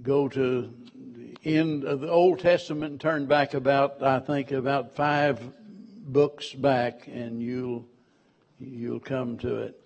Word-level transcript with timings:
go 0.00 0.28
to 0.28 0.72
the 0.94 1.36
end 1.44 1.84
of 1.84 2.00
the 2.00 2.08
Old 2.10 2.38
Testament 2.38 2.92
and 2.92 3.00
turn 3.00 3.26
back 3.26 3.54
about, 3.54 4.02
I 4.02 4.20
think, 4.20 4.52
about 4.52 4.94
five 4.94 5.40
books 6.04 6.52
back, 6.52 7.06
and 7.06 7.42
you'll 7.42 7.86
you'll 8.58 9.00
come 9.00 9.38
to 9.38 9.56
it. 9.56 9.80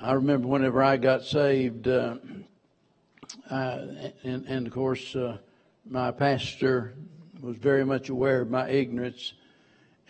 I 0.00 0.12
remember 0.12 0.48
whenever 0.48 0.82
I 0.82 0.96
got 0.96 1.22
saved, 1.24 1.86
uh, 1.86 2.16
I, 3.50 4.12
and, 4.22 4.46
and, 4.46 4.66
of 4.66 4.72
course, 4.72 5.14
uh, 5.14 5.38
my 5.88 6.10
pastor 6.10 6.94
was 7.40 7.56
very 7.56 7.84
much 7.84 8.08
aware 8.08 8.40
of 8.40 8.50
my 8.50 8.68
ignorance. 8.68 9.34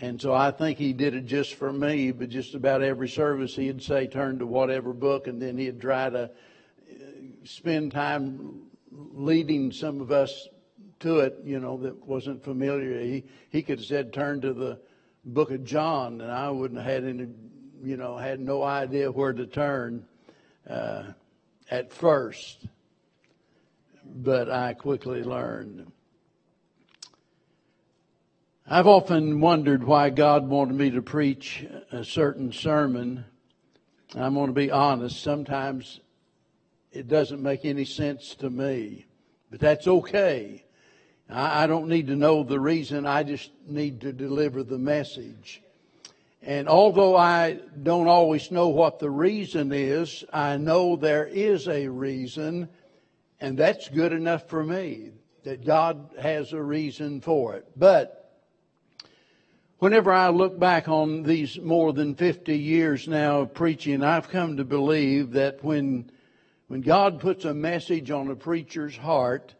And 0.01 0.21
so 0.21 0.33
I 0.33 0.51
think 0.51 0.79
he 0.79 0.93
did 0.93 1.15
it 1.15 1.27
just 1.27 1.55
for 1.55 1.73
me, 1.73 2.13
but 2.13 2.29
just 2.29 2.55
about 2.55 2.83
every 2.83 3.09
service 3.09 3.57
he'd 3.57 3.83
say, 3.83 4.07
turn 4.07 4.39
to 4.39 4.47
whatever 4.47 4.93
book, 4.93 5.27
and 5.27 5.41
then 5.41 5.59
he'd 5.59 5.81
try 5.81 6.11
to 6.11 6.25
uh, 6.25 6.29
spend 7.45 7.93
time 7.93 8.64
leading 8.95 9.73
some 9.73 10.01
of 10.01 10.13
us 10.13 10.49
to 11.01 11.19
it, 11.19 11.39
you 11.45 11.59
know, 11.61 11.77
that 11.79 12.07
wasn't 12.07 12.43
familiar. 12.43 13.01
He, 13.01 13.25
he 13.51 13.63
could 13.63 13.79
have 13.79 13.87
said, 13.87 14.13
turn 14.13 14.41
to 14.43 14.53
the 14.53 14.79
book 15.25 15.51
of 15.51 15.65
John, 15.65 16.21
and 16.21 16.31
I 16.31 16.51
wouldn't 16.51 16.81
have 16.81 16.91
had 16.91 17.05
any, 17.05 17.29
you 17.83 17.97
know, 17.97 18.17
had 18.17 18.41
no 18.41 18.63
idea 18.63 19.11
where 19.11 19.33
to 19.33 19.47
turn 19.47 20.07
uh, 20.69 21.05
at 21.71 21.93
first. 21.93 22.67
But 24.05 24.51
I 24.51 24.75
quickly 24.75 25.23
learned. 25.23 25.91
I've 28.67 28.87
often 28.87 29.41
wondered 29.41 29.85
why 29.85 30.11
God 30.11 30.49
wanted 30.49 30.77
me 30.77 30.91
to 30.93 31.03
preach 31.03 31.67
a 31.93 32.05
certain 32.05 32.53
sermon. 32.53 33.25
I'm 34.15 34.35
going 34.35 34.47
to 34.47 34.53
be 34.55 34.71
honest, 34.71 35.23
sometimes 35.23 36.01
it 36.95 37.09
doesn't 37.09 37.43
make 37.43 37.65
any 37.65 37.85
sense 37.85 38.35
to 38.37 38.49
me, 38.49 39.07
but 39.51 39.61
that's 39.61 39.87
okay. 39.87 40.65
I, 41.29 41.67
don't 41.67 41.89
need 41.89 42.07
to 42.09 42.17
know 42.17 42.43
the 42.43 42.61
reason, 42.61 43.07
I 43.07 43.23
just 43.23 43.51
need 43.67 44.03
to 44.03 44.13
deliver 44.13 44.63
the 44.63 44.79
message. 44.79 45.63
And 46.43 46.69
although 46.69 47.17
I 47.17 47.59
don't 47.83 48.09
always 48.09 48.51
know 48.51 48.69
what 48.69 48.99
the 48.99 49.11
reason 49.11 49.73
is, 49.73 50.25
I 50.33 50.59
know 50.59 50.97
there 50.97 51.27
is 51.27 51.67
a 51.67 51.89
reason, 51.89 52.69
and 53.41 53.59
that's 53.59 53.89
good 53.89 54.13
enough 54.13 54.49
for 54.49 54.63
me, 54.63 55.11
that 55.45 55.65
God 55.65 56.11
has 56.21 56.53
a 56.53 56.63
reason 56.63 57.21
for 57.21 57.55
it. 57.55 57.67
But 57.77 58.25
Whenever 59.85 60.13
I 60.13 60.31
look 60.31 60.59
back 60.59 60.89
on 60.89 61.25
these 61.25 61.59
more 61.59 61.93
than 61.93 62.15
50 62.15 62.57
years 62.57 63.07
now 63.07 63.41
of 63.41 63.53
preaching, 63.53 64.03
I've 64.03 64.31
come 64.31 64.57
to 64.57 64.65
believe 64.65 65.33
that 65.33 65.63
when, 65.63 66.11
when 66.69 66.81
God 66.81 67.21
puts 67.21 67.45
a 67.45 67.55
message 67.55 68.11
on 68.11 68.31
a 68.31 68.37
preacher's 68.37 68.97
heart, 68.97 69.55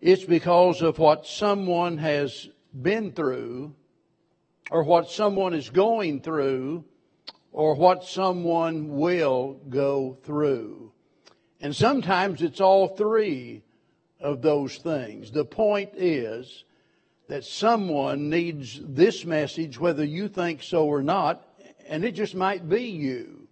it's 0.00 0.24
because 0.24 0.82
of 0.82 0.98
what 0.98 1.26
someone 1.26 1.98
has 1.98 2.48
been 2.80 3.12
through, 3.12 3.74
or 4.70 4.82
what 4.82 5.10
someone 5.10 5.54
is 5.54 5.70
going 5.70 6.20
through, 6.20 6.84
or 7.52 7.74
what 7.74 8.04
someone 8.04 8.96
will 8.96 9.60
go 9.68 10.18
through. 10.24 10.92
And 11.60 11.74
sometimes 11.74 12.42
it's 12.42 12.60
all 12.60 12.88
three 12.88 13.62
of 14.20 14.42
those 14.42 14.76
things. 14.78 15.30
The 15.30 15.44
point 15.44 15.90
is, 15.94 16.64
that 17.28 17.44
someone 17.44 18.28
needs 18.28 18.80
this 18.82 19.24
message, 19.24 19.78
whether 19.78 20.04
you 20.04 20.28
think 20.28 20.62
so 20.62 20.86
or 20.86 21.02
not, 21.02 21.46
and 21.88 22.04
it 22.04 22.12
just 22.12 22.34
might 22.34 22.68
be 22.68 22.84
you. 22.84 23.48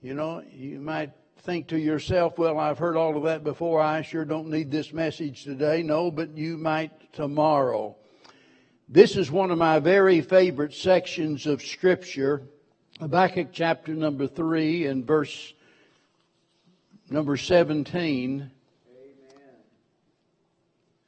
You 0.00 0.14
know, 0.14 0.42
you 0.50 0.80
might 0.80 1.12
think 1.42 1.68
to 1.68 1.78
yourself, 1.78 2.38
well, 2.38 2.56
I've 2.58 2.78
heard 2.78 2.96
all 2.96 3.16
of 3.16 3.24
that 3.24 3.42
before. 3.42 3.80
I 3.80 4.02
sure 4.02 4.24
don't 4.24 4.48
need 4.48 4.70
this 4.70 4.92
message 4.92 5.42
today. 5.42 5.82
No, 5.82 6.08
but 6.08 6.36
you 6.36 6.56
might 6.56 7.12
tomorrow. 7.12 7.96
This 8.88 9.16
is 9.16 9.28
one 9.28 9.50
of 9.50 9.58
my 9.58 9.80
very 9.80 10.20
favorite 10.20 10.72
sections 10.72 11.46
of 11.48 11.60
Scripture. 11.60 12.42
Habakkuk 13.00 13.48
chapter 13.50 13.92
number 13.92 14.28
3 14.28 14.86
and 14.86 15.04
verse 15.04 15.52
number 17.10 17.36
17. 17.36 18.48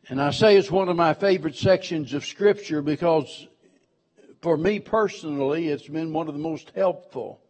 And 0.08 0.20
I 0.20 0.32
say 0.32 0.56
it's 0.56 0.70
one 0.70 0.88
of 0.88 0.96
my 0.96 1.14
favorite 1.14 1.54
sections 1.54 2.12
of 2.12 2.24
Scripture 2.24 2.82
because 2.82 3.46
for 4.42 4.56
me 4.56 4.80
personally, 4.80 5.68
it's 5.68 5.86
been 5.86 6.12
one 6.12 6.26
of 6.26 6.34
the 6.34 6.40
most 6.40 6.72
helpful. 6.74 7.40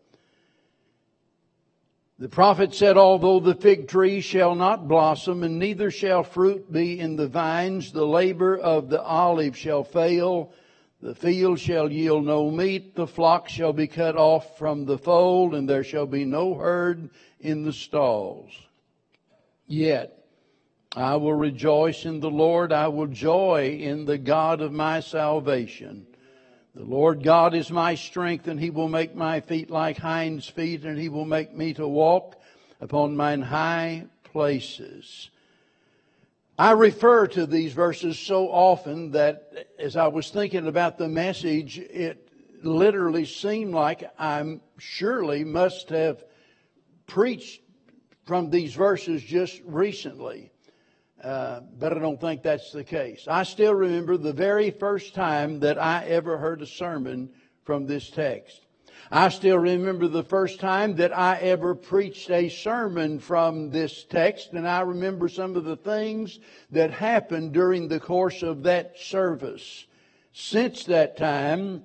The 2.24 2.30
prophet 2.30 2.74
said, 2.74 2.96
Although 2.96 3.40
the 3.40 3.54
fig 3.54 3.86
tree 3.86 4.22
shall 4.22 4.54
not 4.54 4.88
blossom, 4.88 5.42
and 5.42 5.58
neither 5.58 5.90
shall 5.90 6.22
fruit 6.22 6.72
be 6.72 6.98
in 6.98 7.16
the 7.16 7.28
vines, 7.28 7.92
the 7.92 8.06
labor 8.06 8.56
of 8.56 8.88
the 8.88 9.02
olive 9.02 9.54
shall 9.58 9.84
fail, 9.84 10.50
the 11.02 11.14
field 11.14 11.60
shall 11.60 11.92
yield 11.92 12.24
no 12.24 12.50
meat, 12.50 12.94
the 12.94 13.06
flock 13.06 13.50
shall 13.50 13.74
be 13.74 13.86
cut 13.86 14.16
off 14.16 14.56
from 14.56 14.86
the 14.86 14.96
fold, 14.96 15.54
and 15.54 15.68
there 15.68 15.84
shall 15.84 16.06
be 16.06 16.24
no 16.24 16.54
herd 16.54 17.10
in 17.40 17.62
the 17.62 17.74
stalls. 17.74 18.52
Yet, 19.66 20.24
I 20.96 21.16
will 21.16 21.34
rejoice 21.34 22.06
in 22.06 22.20
the 22.20 22.30
Lord. 22.30 22.72
I 22.72 22.88
will 22.88 23.08
joy 23.08 23.76
in 23.78 24.06
the 24.06 24.16
God 24.16 24.62
of 24.62 24.72
my 24.72 25.00
salvation. 25.00 26.06
The 26.74 26.82
Lord 26.82 27.22
God 27.22 27.54
is 27.54 27.70
my 27.70 27.94
strength, 27.94 28.48
and 28.48 28.58
he 28.58 28.70
will 28.70 28.88
make 28.88 29.14
my 29.14 29.40
feet 29.40 29.70
like 29.70 29.96
hinds' 29.96 30.48
feet, 30.48 30.84
and 30.84 30.98
he 30.98 31.08
will 31.08 31.24
make 31.24 31.54
me 31.54 31.72
to 31.74 31.86
walk 31.86 32.34
upon 32.80 33.16
mine 33.16 33.42
high 33.42 34.06
places. 34.24 35.30
I 36.58 36.72
refer 36.72 37.28
to 37.28 37.46
these 37.46 37.72
verses 37.72 38.18
so 38.18 38.48
often 38.48 39.12
that 39.12 39.68
as 39.78 39.96
I 39.96 40.08
was 40.08 40.30
thinking 40.30 40.66
about 40.66 40.98
the 40.98 41.08
message, 41.08 41.78
it 41.78 42.28
literally 42.64 43.24
seemed 43.24 43.72
like 43.72 44.10
I 44.18 44.58
surely 44.76 45.44
must 45.44 45.90
have 45.90 46.24
preached 47.06 47.62
from 48.24 48.50
these 48.50 48.74
verses 48.74 49.22
just 49.22 49.62
recently. 49.64 50.50
Uh, 51.22 51.60
but 51.78 51.92
I 51.92 51.98
don't 51.98 52.20
think 52.20 52.42
that's 52.42 52.72
the 52.72 52.84
case. 52.84 53.26
I 53.28 53.44
still 53.44 53.74
remember 53.74 54.16
the 54.16 54.32
very 54.32 54.70
first 54.70 55.14
time 55.14 55.60
that 55.60 55.78
I 55.78 56.04
ever 56.06 56.36
heard 56.38 56.60
a 56.60 56.66
sermon 56.66 57.30
from 57.64 57.86
this 57.86 58.10
text. 58.10 58.60
I 59.10 59.28
still 59.28 59.58
remember 59.58 60.08
the 60.08 60.24
first 60.24 60.60
time 60.60 60.96
that 60.96 61.16
I 61.16 61.36
ever 61.38 61.74
preached 61.74 62.30
a 62.30 62.48
sermon 62.48 63.18
from 63.18 63.70
this 63.70 64.04
text, 64.04 64.52
and 64.52 64.66
I 64.66 64.80
remember 64.80 65.28
some 65.28 65.56
of 65.56 65.64
the 65.64 65.76
things 65.76 66.40
that 66.70 66.90
happened 66.90 67.52
during 67.52 67.88
the 67.88 68.00
course 68.00 68.42
of 68.42 68.62
that 68.64 68.98
service. 68.98 69.86
Since 70.32 70.84
that 70.84 71.16
time, 71.16 71.84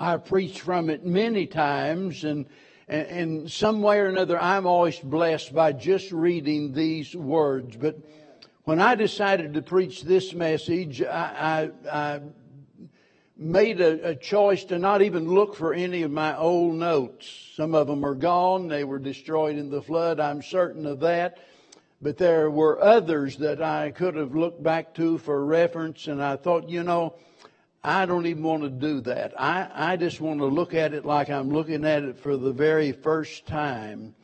I 0.00 0.16
preached 0.16 0.60
from 0.60 0.90
it 0.90 1.06
many 1.06 1.46
times, 1.46 2.24
and 2.24 2.46
in 2.88 3.48
some 3.48 3.80
way 3.80 3.98
or 3.98 4.06
another, 4.06 4.40
I'm 4.40 4.66
always 4.66 4.98
blessed 4.98 5.54
by 5.54 5.72
just 5.72 6.12
reading 6.12 6.72
these 6.72 7.14
words. 7.14 7.76
But 7.76 7.98
when 8.64 8.80
I 8.80 8.94
decided 8.94 9.54
to 9.54 9.62
preach 9.62 10.02
this 10.02 10.32
message, 10.32 11.02
I, 11.02 11.70
I, 11.92 12.14
I 12.14 12.20
made 13.36 13.80
a, 13.80 14.10
a, 14.10 14.14
choice 14.14 14.64
to 14.64 14.78
not 14.78 15.02
even 15.02 15.28
look 15.28 15.54
for 15.54 15.74
any 15.74 16.02
of 16.02 16.10
my 16.10 16.36
old 16.36 16.74
notes. 16.74 17.50
Some 17.56 17.74
of 17.74 17.86
them 17.86 18.04
are 18.04 18.14
gone. 18.14 18.68
They 18.68 18.84
were 18.84 18.98
destroyed 18.98 19.56
in 19.56 19.70
the 19.70 19.82
flood. 19.82 20.18
I'm 20.18 20.42
certain 20.42 20.86
of 20.86 21.00
that. 21.00 21.38
But 22.00 22.16
there 22.16 22.50
were 22.50 22.82
others 22.82 23.36
that 23.38 23.62
I 23.62 23.90
could 23.90 24.14
have 24.14 24.34
looked 24.34 24.62
back 24.62 24.94
to 24.94 25.18
for 25.18 25.44
reference, 25.44 26.06
and 26.06 26.22
I 26.22 26.36
thought, 26.36 26.68
you 26.68 26.82
know, 26.82 27.16
I 27.82 28.06
don't 28.06 28.26
even 28.26 28.42
want 28.42 28.62
to 28.62 28.70
do 28.70 29.02
that. 29.02 29.38
I, 29.38 29.68
I 29.74 29.96
just 29.96 30.20
want 30.22 30.40
to 30.40 30.46
look 30.46 30.72
at 30.72 30.94
it 30.94 31.04
like 31.04 31.28
I'm 31.28 31.50
looking 31.50 31.84
at 31.84 32.02
it 32.02 32.18
for 32.18 32.36
the 32.38 32.52
very 32.52 32.92
first 32.92 33.46
time. 33.46 34.14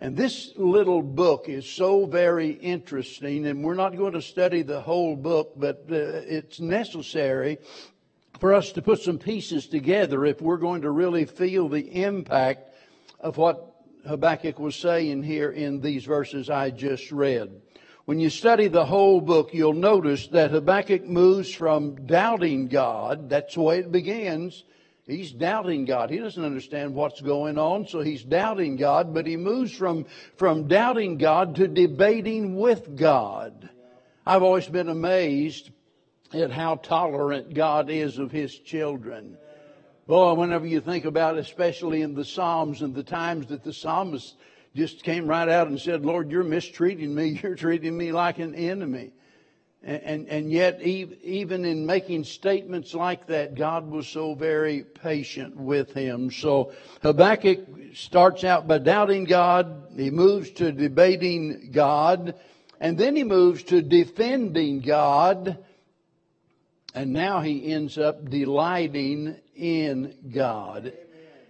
And 0.00 0.16
this 0.16 0.52
little 0.56 1.02
book 1.02 1.48
is 1.48 1.68
so 1.68 2.04
very 2.06 2.50
interesting, 2.50 3.46
and 3.46 3.62
we're 3.62 3.74
not 3.74 3.96
going 3.96 4.12
to 4.14 4.22
study 4.22 4.62
the 4.62 4.80
whole 4.80 5.16
book, 5.16 5.52
but 5.56 5.84
uh, 5.90 5.94
it's 5.94 6.60
necessary 6.60 7.58
for 8.40 8.52
us 8.52 8.72
to 8.72 8.82
put 8.82 9.00
some 9.00 9.18
pieces 9.18 9.66
together 9.66 10.24
if 10.24 10.42
we're 10.42 10.56
going 10.56 10.82
to 10.82 10.90
really 10.90 11.24
feel 11.24 11.68
the 11.68 12.02
impact 12.02 12.74
of 13.20 13.36
what 13.36 13.74
Habakkuk 14.06 14.58
was 14.58 14.76
saying 14.76 15.22
here 15.22 15.50
in 15.50 15.80
these 15.80 16.04
verses 16.04 16.50
I 16.50 16.70
just 16.70 17.10
read. 17.10 17.62
When 18.04 18.20
you 18.20 18.28
study 18.28 18.68
the 18.68 18.84
whole 18.84 19.20
book, 19.20 19.54
you'll 19.54 19.72
notice 19.72 20.26
that 20.28 20.50
Habakkuk 20.50 21.04
moves 21.04 21.54
from 21.54 22.06
doubting 22.06 22.68
God, 22.68 23.30
that's 23.30 23.54
the 23.54 23.62
way 23.62 23.78
it 23.78 23.90
begins, 23.90 24.64
He's 25.06 25.32
doubting 25.32 25.84
God. 25.84 26.08
He 26.10 26.18
doesn't 26.18 26.42
understand 26.44 26.94
what's 26.94 27.20
going 27.20 27.58
on, 27.58 27.86
so 27.86 28.00
he's 28.00 28.24
doubting 28.24 28.76
God, 28.76 29.12
but 29.12 29.26
he 29.26 29.36
moves 29.36 29.72
from, 29.72 30.06
from 30.36 30.66
doubting 30.66 31.18
God 31.18 31.56
to 31.56 31.68
debating 31.68 32.56
with 32.56 32.96
God. 32.96 33.68
I've 34.26 34.42
always 34.42 34.66
been 34.66 34.88
amazed 34.88 35.70
at 36.32 36.50
how 36.50 36.76
tolerant 36.76 37.52
God 37.52 37.90
is 37.90 38.18
of 38.18 38.30
his 38.30 38.58
children. 38.58 39.36
Boy, 40.06 40.32
whenever 40.34 40.66
you 40.66 40.80
think 40.80 41.04
about, 41.04 41.38
especially 41.38 42.00
in 42.00 42.14
the 42.14 42.24
Psalms 42.24 42.80
and 42.80 42.94
the 42.94 43.02
times 43.02 43.48
that 43.48 43.62
the 43.62 43.72
psalmist 43.72 44.34
just 44.74 45.02
came 45.02 45.26
right 45.26 45.48
out 45.48 45.68
and 45.68 45.78
said, 45.78 46.04
Lord, 46.04 46.30
you're 46.30 46.44
mistreating 46.44 47.14
me. 47.14 47.40
You're 47.42 47.54
treating 47.54 47.96
me 47.96 48.12
like 48.12 48.38
an 48.38 48.54
enemy. 48.54 49.12
And, 49.86 50.28
and, 50.28 50.50
yet, 50.50 50.80
even 50.80 51.66
in 51.66 51.84
making 51.84 52.24
statements 52.24 52.94
like 52.94 53.26
that, 53.26 53.54
God 53.54 53.90
was 53.90 54.08
so 54.08 54.34
very 54.34 54.82
patient 54.82 55.56
with 55.58 55.92
him. 55.92 56.30
So 56.30 56.72
Habakkuk 57.02 57.58
starts 57.92 58.44
out 58.44 58.66
by 58.66 58.78
doubting 58.78 59.24
God. 59.24 59.88
He 59.94 60.10
moves 60.10 60.50
to 60.52 60.72
debating 60.72 61.68
God. 61.70 62.34
And 62.80 62.96
then 62.96 63.14
he 63.14 63.24
moves 63.24 63.62
to 63.64 63.82
defending 63.82 64.80
God. 64.80 65.58
And 66.94 67.12
now 67.12 67.42
he 67.42 67.70
ends 67.70 67.98
up 67.98 68.30
delighting 68.30 69.36
in 69.54 70.16
God. 70.32 70.94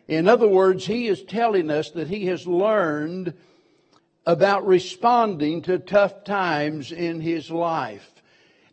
In 0.08 0.26
other 0.26 0.48
words, 0.48 0.84
he 0.84 1.06
is 1.06 1.22
telling 1.22 1.70
us 1.70 1.90
that 1.92 2.08
he 2.08 2.26
has 2.26 2.48
learned 2.48 3.34
about 4.26 4.66
responding 4.66 5.62
to 5.62 5.78
tough 5.78 6.24
times 6.24 6.90
in 6.90 7.20
his 7.20 7.48
life. 7.48 8.10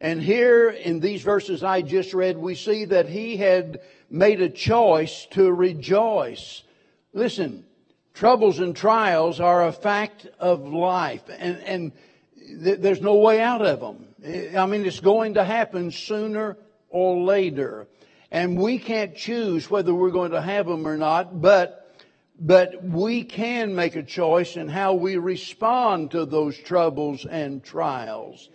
And 0.02 0.20
here 0.20 0.70
in 0.70 1.00
these 1.00 1.22
verses 1.22 1.64
I 1.64 1.84
just 1.84 2.16
read, 2.16 2.36
we 2.36 2.56
see 2.56 2.86
that 2.86 3.08
he 3.08 3.38
had 3.38 3.82
made 4.10 4.42
a 4.42 4.50
choice 4.50 5.28
to 5.32 5.54
rejoice. 5.54 6.64
Listen, 7.14 7.66
troubles 8.16 8.58
and 8.58 8.76
trials 8.76 9.40
are 9.40 9.68
a 9.68 9.72
fact 9.72 10.26
of 10.40 10.68
life, 10.68 11.22
and, 11.30 11.58
and 11.60 11.92
th- 12.64 12.80
there's 12.80 13.00
no 13.00 13.16
way 13.16 13.40
out 13.40 13.62
of 13.62 13.80
them. 13.80 14.08
I 14.58 14.66
mean, 14.66 14.88
it's 14.88 15.00
going 15.00 15.36
to 15.36 15.44
happen 15.44 15.92
sooner 15.92 16.58
or 16.90 17.24
later. 17.24 17.88
And 18.32 18.58
we 18.58 18.80
can't 18.80 19.16
choose 19.16 19.70
whether 19.70 19.94
we're 19.94 20.10
going 20.10 20.32
to 20.32 20.42
have 20.42 20.66
them 20.66 20.88
or 20.88 20.98
not, 20.98 21.42
but 21.42 21.78
but 22.44 22.84
we 22.84 23.24
can 23.24 23.76
make 23.76 23.96
a 23.96 24.02
choice 24.02 24.58
in 24.58 24.68
how 24.68 24.96
we 24.96 25.18
respond 25.18 26.10
to 26.12 26.26
those 26.26 26.58
troubles 26.58 27.24
and 27.24 27.64
trials. 27.64 28.50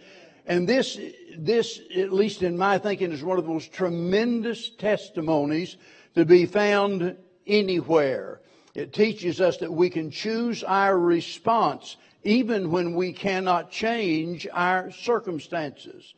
And 0.46 0.69
this, 0.69 0.98
this, 1.44 1.80
at 1.96 2.12
least 2.12 2.42
in 2.42 2.56
my 2.56 2.78
thinking, 2.78 3.12
is 3.12 3.22
one 3.22 3.38
of 3.38 3.44
the 3.44 3.52
most 3.52 3.72
tremendous 3.72 4.70
testimonies 4.70 5.76
to 6.14 6.24
be 6.24 6.46
found 6.46 7.16
anywhere. 7.46 8.40
It 8.74 8.92
teaches 8.92 9.40
us 9.40 9.56
that 9.58 9.72
we 9.72 9.90
can 9.90 10.10
choose 10.10 10.62
our 10.62 10.98
response 10.98 11.96
even 12.24 12.70
when 12.70 12.94
we 12.94 13.12
cannot 13.12 13.70
change 13.70 14.46
our 14.52 14.90
circumstances. 14.90 16.14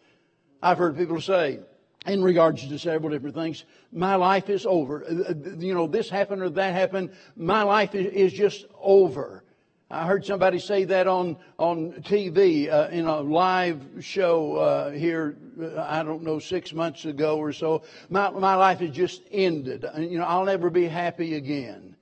I've 0.63 0.79
heard 0.79 0.97
people 0.97 1.21
say, 1.21 1.61
in 2.07 2.23
regards 2.23 2.67
to 2.67 2.79
several 2.79 3.11
different 3.11 3.35
things, 3.35 3.65
my 3.93 4.15
life 4.15 4.49
is 4.49 4.65
over. 4.65 5.05
Uh, 5.05 5.31
uh, 5.31 5.35
you 5.59 5.75
know, 5.75 5.87
this 5.87 6.09
happened 6.09 6.43
or 6.43 6.51
that 6.51 6.73
happened. 6.73 7.11
My 7.37 7.63
life 7.63 7.95
is 7.95 8.33
just 8.33 8.65
over. 8.81 9.45
I 9.91 10.07
heard 10.07 10.27
somebody 10.27 10.59
say 10.59 10.85
that 10.85 11.07
on 11.07 11.39
on 11.59 11.93
TV 12.03 12.71
uh, 12.71 12.89
in 12.91 13.07
a 13.07 13.21
live 13.21 13.83
show 14.01 14.57
uh, 14.57 14.91
here. 14.91 15.39
Uh, 15.61 15.81
I 15.81 16.03
don't 16.03 16.23
know 16.23 16.39
six 16.39 16.75
months 16.75 17.07
ago 17.07 17.39
or 17.39 17.55
so. 17.55 17.83
My 18.11 18.29
my 18.31 18.55
life 18.55 18.81
has 18.81 18.91
just 18.91 19.23
ended. 19.33 19.87
Uh, 19.87 20.01
you 20.01 20.19
know, 20.19 20.25
I'll 20.25 20.45
never 20.45 20.69
be 20.69 20.87
happy 20.87 21.35
again. 21.37 21.97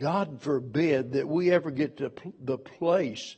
God 0.00 0.40
forbid 0.40 1.12
that 1.12 1.28
we 1.28 1.50
ever 1.50 1.70
get 1.70 1.98
to 1.98 2.10
the 2.42 2.56
place 2.56 3.36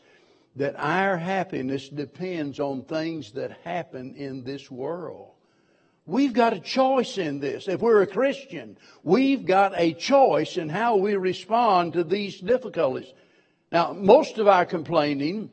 that 0.54 0.76
our 0.78 1.16
happiness 1.16 1.88
depends 1.88 2.60
on 2.60 2.84
things 2.84 3.32
that 3.32 3.58
happen 3.64 4.14
in 4.14 4.44
this 4.44 4.70
world. 4.70 5.33
We've 6.06 6.34
got 6.34 6.52
a 6.52 6.60
choice 6.60 7.16
in 7.16 7.40
this. 7.40 7.66
If 7.66 7.80
we're 7.80 8.02
a 8.02 8.06
Christian, 8.06 8.76
we've 9.02 9.46
got 9.46 9.72
a 9.76 9.94
choice 9.94 10.58
in 10.58 10.68
how 10.68 10.96
we 10.96 11.16
respond 11.16 11.94
to 11.94 12.04
these 12.04 12.38
difficulties. 12.38 13.10
Now, 13.72 13.92
most 13.94 14.38
of 14.38 14.46
our 14.46 14.66
complaining 14.66 15.50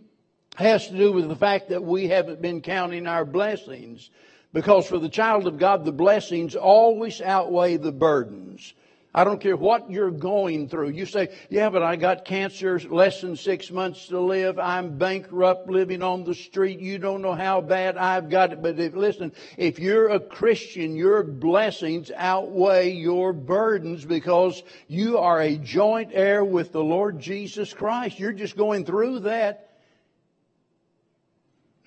has 0.57 0.88
to 0.88 0.98
do 0.98 1.13
with 1.13 1.30
the 1.30 1.36
fact 1.36 1.69
that 1.69 1.83
we 1.83 2.09
haven't 2.09 2.42
been 2.42 2.62
counting 2.62 3.07
our 3.07 3.24
blessings. 3.24 4.09
Because 4.53 4.86
for 4.86 5.00
the 5.00 5.07
child 5.07 5.48
of 5.48 5.57
God, 5.57 5.86
the 5.86 5.94
blessings 5.94 6.57
always 6.57 7.21
outweigh 7.21 7.77
the 7.77 7.94
burdens. 7.94 8.74
I 9.13 9.25
don't 9.25 9.42
care 9.42 9.58
what 9.58 9.92
you're 9.92 10.10
going 10.10 10.69
through. 10.69 10.90
You 10.90 11.06
say, 11.06 11.36
yeah, 11.50 11.69
but 11.69 11.84
I 11.84 11.98
got 11.98 12.24
cancer, 12.24 12.80
less 12.80 13.19
than 13.19 13.36
six 13.36 13.69
months 13.69 14.08
to 14.08 14.19
live. 14.22 14.58
I'm 14.58 14.98
bankrupt 14.98 15.69
living 15.69 16.02
on 16.02 16.24
the 16.24 16.34
street. 16.34 16.80
You 16.80 16.98
don't 16.98 17.22
know 17.22 17.34
how 17.34 17.60
bad 17.60 17.98
I've 17.98 18.30
got 18.30 18.54
it. 18.54 18.62
But 18.62 18.80
if, 18.80 18.96
listen, 18.96 19.34
if 19.58 19.80
you're 19.80 20.10
a 20.10 20.19
Christian, 20.19 20.96
your 20.96 21.24
blessings 21.24 22.10
outweigh 22.16 22.92
your 22.92 23.34
burdens 23.34 24.06
because 24.06 24.63
you 24.88 25.18
are 25.18 25.42
a 25.42 25.58
joint 25.58 26.12
heir 26.13 26.46
with 26.46 26.72
the 26.72 26.84
Lord 26.84 27.19
Jesus 27.19 27.74
Christ. 27.74 28.18
You're 28.18 28.31
just 28.31 28.56
going 28.56 28.86
through 28.86 29.19
that. 29.22 29.71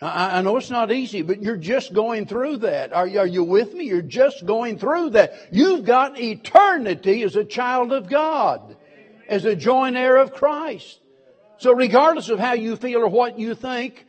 I, 0.04 0.42
know 0.42 0.56
it's 0.58 0.70
not 0.70 0.92
easy, 0.92 1.22
but 1.22 1.42
you're 1.42 1.56
just 1.56 1.94
going 1.94 2.26
through 2.26 2.58
that. 2.58 2.92
Are 2.92 3.06
you, 3.06 3.20
are 3.20 3.26
you 3.26 3.42
with 3.42 3.72
me? 3.72 3.84
You're 3.84 4.02
just 4.02 4.44
going 4.44 4.78
through 4.78 5.10
that. 5.10 5.32
You've 5.50 5.84
got 5.84 6.20
eternity 6.20 7.22
as 7.22 7.36
a 7.36 7.44
child 7.44 7.92
of 7.92 8.08
God, 8.08 8.76
as 9.28 9.44
a 9.44 9.56
joint 9.56 9.96
heir 9.96 10.16
of 10.16 10.34
Christ. 10.34 11.00
So 11.56 11.72
regardless 11.72 12.28
of 12.28 12.38
how 12.38 12.52
you 12.52 12.76
feel 12.76 13.00
or 13.00 13.08
what 13.08 13.38
you 13.38 13.54
think, 13.54 14.06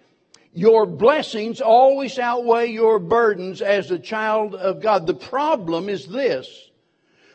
your 0.53 0.85
blessings 0.85 1.61
always 1.61 2.17
outweigh 2.17 2.67
your 2.67 2.97
burdens 2.97 3.61
as 3.61 3.91
a 3.91 3.99
child 3.99 4.55
of 4.55 4.81
God. 4.81 5.05
The 5.05 5.13
problem 5.13 5.89
is 5.89 6.07
this. 6.07 6.69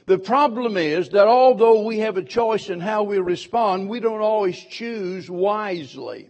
The 0.06 0.18
problem 0.18 0.76
is 0.76 1.10
that 1.10 1.28
although 1.28 1.84
we 1.84 1.98
have 1.98 2.16
a 2.16 2.24
choice 2.24 2.68
in 2.68 2.80
how 2.80 3.04
we 3.04 3.18
respond, 3.18 3.88
we 3.88 4.00
don't 4.00 4.22
always 4.22 4.58
choose 4.58 5.30
wisely. 5.30 6.29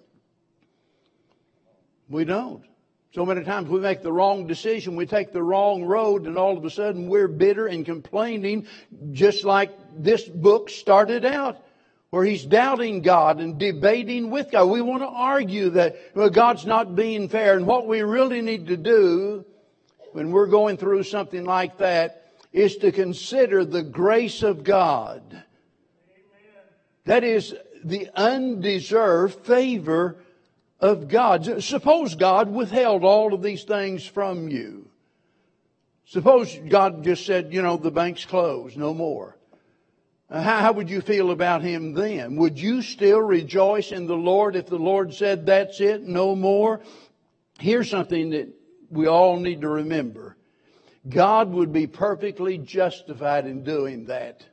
We 2.10 2.24
don't. 2.24 2.64
So 3.12 3.24
many 3.24 3.42
times 3.44 3.68
we 3.68 3.80
make 3.80 4.02
the 4.02 4.12
wrong 4.12 4.46
decision, 4.46 4.94
we 4.94 5.06
take 5.06 5.32
the 5.32 5.42
wrong 5.42 5.84
road, 5.84 6.26
and 6.26 6.36
all 6.36 6.56
of 6.56 6.64
a 6.64 6.70
sudden 6.70 7.08
we're 7.08 7.28
bitter 7.28 7.66
and 7.66 7.84
complaining, 7.84 8.66
just 9.12 9.44
like 9.44 9.72
this 9.96 10.22
book 10.28 10.70
started 10.70 11.24
out, 11.24 11.60
where 12.10 12.24
he's 12.24 12.44
doubting 12.44 13.02
God 13.02 13.40
and 13.40 13.58
debating 13.58 14.30
with 14.30 14.50
God. 14.50 14.66
We 14.66 14.80
want 14.80 15.02
to 15.02 15.08
argue 15.08 15.70
that 15.70 15.96
well, 16.14 16.30
God's 16.30 16.66
not 16.66 16.94
being 16.94 17.28
fair, 17.28 17.56
and 17.56 17.66
what 17.66 17.86
we 17.86 18.02
really 18.02 18.42
need 18.42 18.68
to 18.68 18.76
do 18.76 19.44
when 20.12 20.30
we're 20.30 20.46
going 20.46 20.76
through 20.76 21.04
something 21.04 21.44
like 21.44 21.78
that 21.78 22.26
is 22.52 22.76
to 22.78 22.92
consider 22.92 23.64
the 23.64 23.82
grace 23.82 24.42
of 24.42 24.64
God. 24.64 25.44
That 27.04 27.24
is 27.24 27.54
the 27.84 28.08
undeserved 28.14 29.46
favor 29.46 30.16
of 30.80 31.08
God. 31.08 31.62
Suppose 31.62 32.14
God 32.14 32.50
withheld 32.50 33.04
all 33.04 33.34
of 33.34 33.42
these 33.42 33.64
things 33.64 34.06
from 34.06 34.48
you. 34.48 34.88
Suppose 36.06 36.58
God 36.68 37.04
just 37.04 37.24
said, 37.24 37.52
you 37.52 37.62
know, 37.62 37.76
the 37.76 37.90
bank's 37.90 38.24
closed, 38.24 38.76
no 38.76 38.92
more. 38.92 39.36
How, 40.28 40.60
how, 40.60 40.72
would 40.72 40.90
you 40.90 41.00
feel 41.00 41.30
about 41.30 41.62
him 41.62 41.92
then? 41.92 42.36
Would 42.36 42.58
you 42.58 42.82
still 42.82 43.20
rejoice 43.20 43.92
in 43.92 44.06
the 44.06 44.16
Lord 44.16 44.56
if 44.56 44.66
the 44.66 44.78
Lord 44.78 45.12
said, 45.14 45.46
that's 45.46 45.80
it, 45.80 46.02
no 46.02 46.34
more? 46.34 46.80
Here's 47.58 47.90
something 47.90 48.30
that 48.30 48.48
we 48.90 49.06
all 49.06 49.38
need 49.38 49.60
to 49.60 49.68
remember. 49.68 50.36
God 51.08 51.50
would 51.50 51.72
be 51.72 51.86
perfectly 51.86 52.58
justified 52.58 53.46
in 53.46 53.64
doing 53.64 54.06
that. 54.06 54.44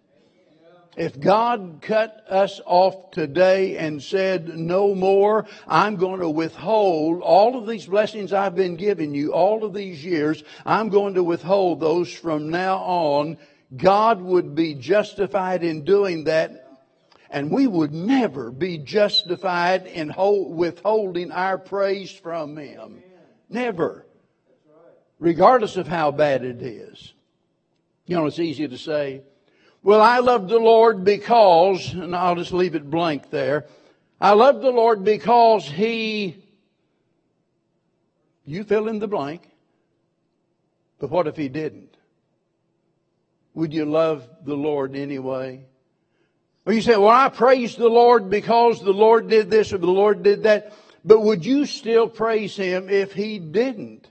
If 0.97 1.19
God 1.19 1.77
cut 1.81 2.25
us 2.27 2.59
off 2.65 3.11
today 3.11 3.77
and 3.77 4.01
said, 4.01 4.57
no 4.57 4.95
more, 4.95 5.45
I'm 5.67 5.95
going 5.95 6.21
to 6.21 6.29
withhold 6.29 7.21
all 7.21 7.55
of 7.55 7.67
these 7.67 7.85
blessings 7.85 8.33
I've 8.33 8.55
been 8.55 8.75
giving 8.75 9.13
you 9.13 9.31
all 9.31 9.63
of 9.63 9.75
these 9.75 10.03
years, 10.03 10.43
I'm 10.65 10.89
going 10.89 11.13
to 11.13 11.23
withhold 11.23 11.79
those 11.79 12.11
from 12.11 12.49
now 12.49 12.77
on, 12.77 13.37
God 13.75 14.21
would 14.21 14.55
be 14.55 14.73
justified 14.73 15.63
in 15.63 15.85
doing 15.85 16.23
that 16.23 16.67
and 17.29 17.51
we 17.51 17.67
would 17.67 17.93
never 17.93 18.51
be 18.51 18.77
justified 18.77 19.85
in 19.85 20.13
withholding 20.17 21.31
our 21.31 21.57
praise 21.57 22.11
from 22.11 22.57
Him. 22.57 23.03
Never. 23.49 24.05
Regardless 25.19 25.77
of 25.77 25.87
how 25.87 26.11
bad 26.11 26.43
it 26.43 26.61
is. 26.61 27.13
You 28.05 28.15
know, 28.15 28.25
it's 28.25 28.39
easy 28.39 28.67
to 28.67 28.77
say, 28.77 29.23
well, 29.87 30.01
I 30.01 30.19
love 30.19 30.49
the 30.49 30.59
Lord 30.59 31.05
because, 31.05 31.93
and 31.93 32.13
I'll 32.13 32.35
just 32.35 32.51
leave 32.51 32.75
it 32.75 32.89
blank 32.89 33.29
there. 33.29 33.67
I 34.19 34.33
love 34.33 34.59
the 34.59 34.69
Lord 34.69 35.05
because 35.05 35.65
He, 35.65 36.43
you 38.43 38.65
fill 38.65 38.89
in 38.89 38.99
the 38.99 39.07
blank. 39.07 39.49
But 40.99 41.09
what 41.09 41.25
if 41.25 41.37
He 41.37 41.47
didn't? 41.47 41.95
Would 43.53 43.73
you 43.73 43.85
love 43.85 44.27
the 44.43 44.55
Lord 44.55 44.93
anyway? 44.93 45.63
Or 46.65 46.73
you 46.73 46.81
say, 46.81 46.97
well, 46.97 47.07
I 47.07 47.29
praise 47.29 47.77
the 47.77 47.87
Lord 47.87 48.29
because 48.29 48.81
the 48.81 48.91
Lord 48.91 49.29
did 49.29 49.49
this 49.49 49.71
or 49.71 49.77
the 49.77 49.87
Lord 49.87 50.21
did 50.21 50.43
that. 50.43 50.73
But 51.05 51.21
would 51.21 51.45
you 51.45 51.65
still 51.65 52.09
praise 52.09 52.57
Him 52.57 52.89
if 52.89 53.13
He 53.13 53.39
didn't? 53.39 54.09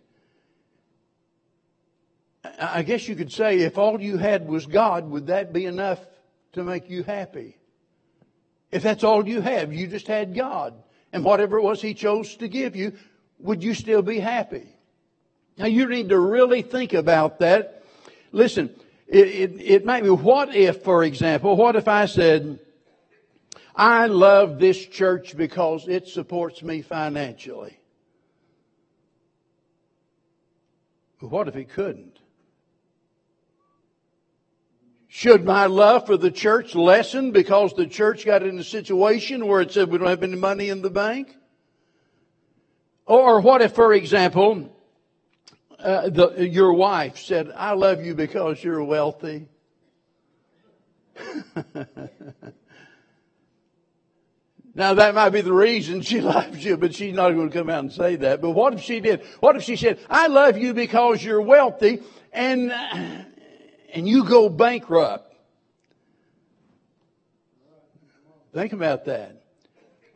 I 2.59 2.83
guess 2.83 3.09
you 3.09 3.17
could 3.17 3.33
say 3.33 3.61
if 3.61 3.79
all 3.79 4.01
you 4.01 4.17
had 4.17 4.49
was 4.49 4.67
God, 4.67 5.11
would 5.11 5.27
that 5.27 5.53
be 5.53 5.67
enough 5.67 6.01
to 6.53 6.63
make 6.65 6.89
you 6.89 7.03
happy? 7.03 7.57
If 8.71 8.83
that's 8.83 9.05
all 9.05 9.27
you 9.27 9.41
have, 9.41 9.73
you 9.73 9.87
just 9.87 10.07
had 10.07 10.35
God. 10.35 10.75
And 11.13 11.25
whatever 11.25 11.59
it 11.59 11.63
was 11.63 11.81
He 11.81 11.95
chose 11.95 12.37
to 12.37 12.49
give 12.49 12.77
you, 12.77 12.93
would 13.39 13.63
you 13.63 13.75
still 13.75 14.03
be 14.03 14.19
happy? 14.19 14.67
Now 15.57 15.67
you 15.67 15.87
need 15.87 16.11
to 16.11 16.19
really 16.19 16.63
think 16.63 16.93
about 16.93 17.39
that. 17.41 17.85
Listen, 18.33 18.71
it, 19.07 19.29
it, 19.29 19.61
it 19.61 19.85
might 19.85 20.03
be, 20.03 20.11
what 20.11 20.55
if, 20.55 20.83
for 20.83 21.05
example, 21.05 21.57
what 21.57 21.77
if 21.77 21.89
I 21.89 22.07
said, 22.07 22.59
I 23.75 24.07
love 24.07 24.59
this 24.59 24.85
church 24.87 25.37
because 25.37 25.87
it 25.89 26.09
supports 26.09 26.63
me 26.63 26.83
financially? 26.83 27.79
But 31.21 31.31
what 31.31 31.49
if 31.49 31.55
he 31.55 31.65
couldn't? 31.65 32.16
Should 35.17 35.47
my 35.47 35.65
love 35.65 36.05
for 36.05 36.19
the 36.19 36.31
church 36.31 36.75
lessen 36.75 37.31
because 37.31 37.73
the 37.73 37.87
church 37.87 38.27
got 38.27 38.43
in 38.43 38.59
a 38.59 38.63
situation 38.63 39.47
where 39.47 39.63
it 39.63 39.73
said 39.73 39.91
we 39.91 39.97
don't 39.97 40.09
have 40.09 40.23
any 40.23 40.37
money 40.37 40.69
in 40.69 40.83
the 40.83 40.91
bank? 40.91 41.35
Or 43.07 43.41
what 43.41 43.63
if, 43.63 43.73
for 43.73 43.95
example, 43.95 44.71
uh, 45.79 46.11
the, 46.11 46.47
your 46.47 46.75
wife 46.75 47.17
said, 47.17 47.51
I 47.57 47.73
love 47.73 48.05
you 48.05 48.15
because 48.15 48.63
you're 48.63 48.85
wealthy? 48.85 49.49
now 54.75 54.93
that 54.93 55.15
might 55.15 55.31
be 55.31 55.41
the 55.41 55.51
reason 55.51 56.03
she 56.03 56.21
loves 56.35 56.63
you, 56.63 56.77
but 56.77 56.95
she's 56.95 57.15
not 57.15 57.31
going 57.31 57.49
to 57.49 57.59
come 57.59 57.71
out 57.71 57.79
and 57.79 57.91
say 57.91 58.17
that. 58.17 58.43
But 58.43 58.51
what 58.51 58.75
if 58.75 58.83
she 58.83 59.01
did? 59.01 59.25
What 59.41 59.57
if 59.57 59.63
she 59.63 59.77
said, 59.77 59.99
I 60.11 60.27
love 60.27 60.59
you 60.59 60.75
because 60.75 61.25
you're 61.25 61.41
wealthy 61.41 62.03
and 62.35 62.71
and 63.93 64.09
you 64.09 64.25
go 64.25 64.49
bankrupt. 64.49 65.35
Think 68.53 68.73
about 68.73 69.05
that. 69.05 69.43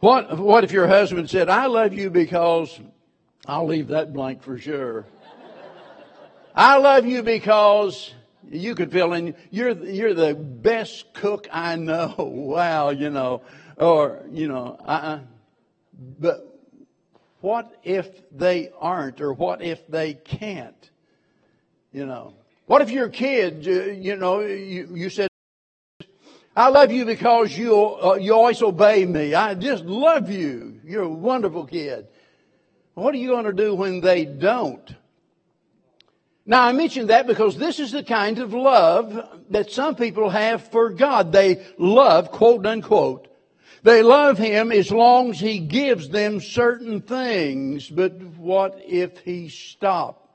What, 0.00 0.38
what 0.38 0.64
if 0.64 0.72
your 0.72 0.86
husband 0.86 1.28
said, 1.28 1.50
I 1.50 1.66
love 1.66 1.92
you 1.92 2.08
because 2.08 2.80
I'll 3.46 3.66
leave 3.66 3.88
that 3.88 4.14
blank 4.14 4.42
for 4.42 4.56
sure. 4.56 5.04
I 6.54 6.78
love 6.78 7.04
you 7.04 7.22
because 7.22 8.14
you 8.50 8.74
could 8.74 8.90
fill 8.90 9.12
in, 9.12 9.34
you're, 9.50 9.72
you're 9.84 10.14
the 10.14 10.34
best 10.34 11.12
cook 11.12 11.48
I 11.52 11.76
know. 11.76 12.14
Wow, 12.50 12.90
you 12.90 13.10
know, 13.10 13.42
or, 13.76 14.22
you 14.30 14.48
know, 14.48 14.78
uh-uh. 14.86 15.20
But 16.18 16.50
what 17.40 17.78
if 17.84 18.08
they 18.32 18.70
aren't 18.78 19.20
or 19.20 19.32
what 19.32 19.62
if 19.62 19.86
they 19.86 20.14
can't? 20.14 20.90
You 21.92 22.06
know, 22.06 22.34
what 22.70 22.82
if 22.82 22.90
your 22.92 23.08
kid, 23.08 23.66
you 23.66 24.14
know, 24.14 24.42
you, 24.42 24.90
you 24.94 25.10
said, 25.10 25.26
I 26.54 26.68
love 26.68 26.92
you 26.92 27.04
because 27.04 27.58
you, 27.58 27.74
uh, 27.76 28.14
you 28.14 28.32
always 28.32 28.62
obey 28.62 29.04
me. 29.06 29.34
I 29.34 29.54
just 29.54 29.84
love 29.84 30.30
you. 30.30 30.78
You're 30.84 31.02
a 31.02 31.08
wonderful 31.08 31.66
kid. 31.66 32.06
What 32.94 33.12
are 33.12 33.18
you 33.18 33.30
going 33.30 33.46
to 33.46 33.52
do 33.52 33.74
when 33.74 34.00
they 34.00 34.24
don't? 34.24 34.88
Now 36.46 36.62
I 36.62 36.70
mention 36.70 37.08
that 37.08 37.26
because 37.26 37.56
this 37.56 37.80
is 37.80 37.90
the 37.90 38.04
kind 38.04 38.38
of 38.38 38.54
love 38.54 39.18
that 39.50 39.72
some 39.72 39.96
people 39.96 40.30
have 40.30 40.70
for 40.70 40.90
God. 40.90 41.32
They 41.32 41.66
love, 41.76 42.30
quote 42.30 42.64
unquote, 42.66 43.26
they 43.82 44.04
love 44.04 44.38
Him 44.38 44.70
as 44.70 44.92
long 44.92 45.30
as 45.30 45.40
He 45.40 45.58
gives 45.58 46.08
them 46.08 46.38
certain 46.38 47.00
things. 47.00 47.90
But 47.90 48.22
what 48.22 48.80
if 48.86 49.18
He 49.18 49.48
stops? 49.48 50.29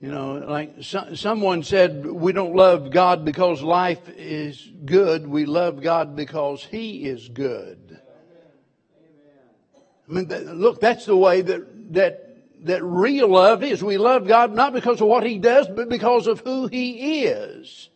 You 0.00 0.12
know, 0.12 0.34
like 0.34 0.76
so, 0.80 1.14
someone 1.14 1.64
said, 1.64 2.06
we 2.06 2.32
don't 2.32 2.54
love 2.54 2.90
God 2.90 3.24
because 3.24 3.62
life 3.62 4.08
is 4.16 4.70
good. 4.84 5.26
We 5.26 5.44
love 5.44 5.82
God 5.82 6.14
because 6.14 6.62
He 6.62 7.04
is 7.04 7.28
good. 7.28 8.00
I 10.08 10.12
mean, 10.12 10.28
that, 10.28 10.56
look, 10.56 10.80
that's 10.80 11.04
the 11.04 11.16
way 11.16 11.40
that, 11.40 11.92
that, 11.94 12.36
that 12.64 12.84
real 12.84 13.28
love 13.28 13.64
is. 13.64 13.82
We 13.82 13.98
love 13.98 14.28
God 14.28 14.54
not 14.54 14.72
because 14.72 15.00
of 15.00 15.08
what 15.08 15.26
He 15.26 15.38
does, 15.38 15.66
but 15.66 15.88
because 15.88 16.28
of 16.28 16.40
who 16.40 16.68
He 16.68 17.24
is. 17.24 17.90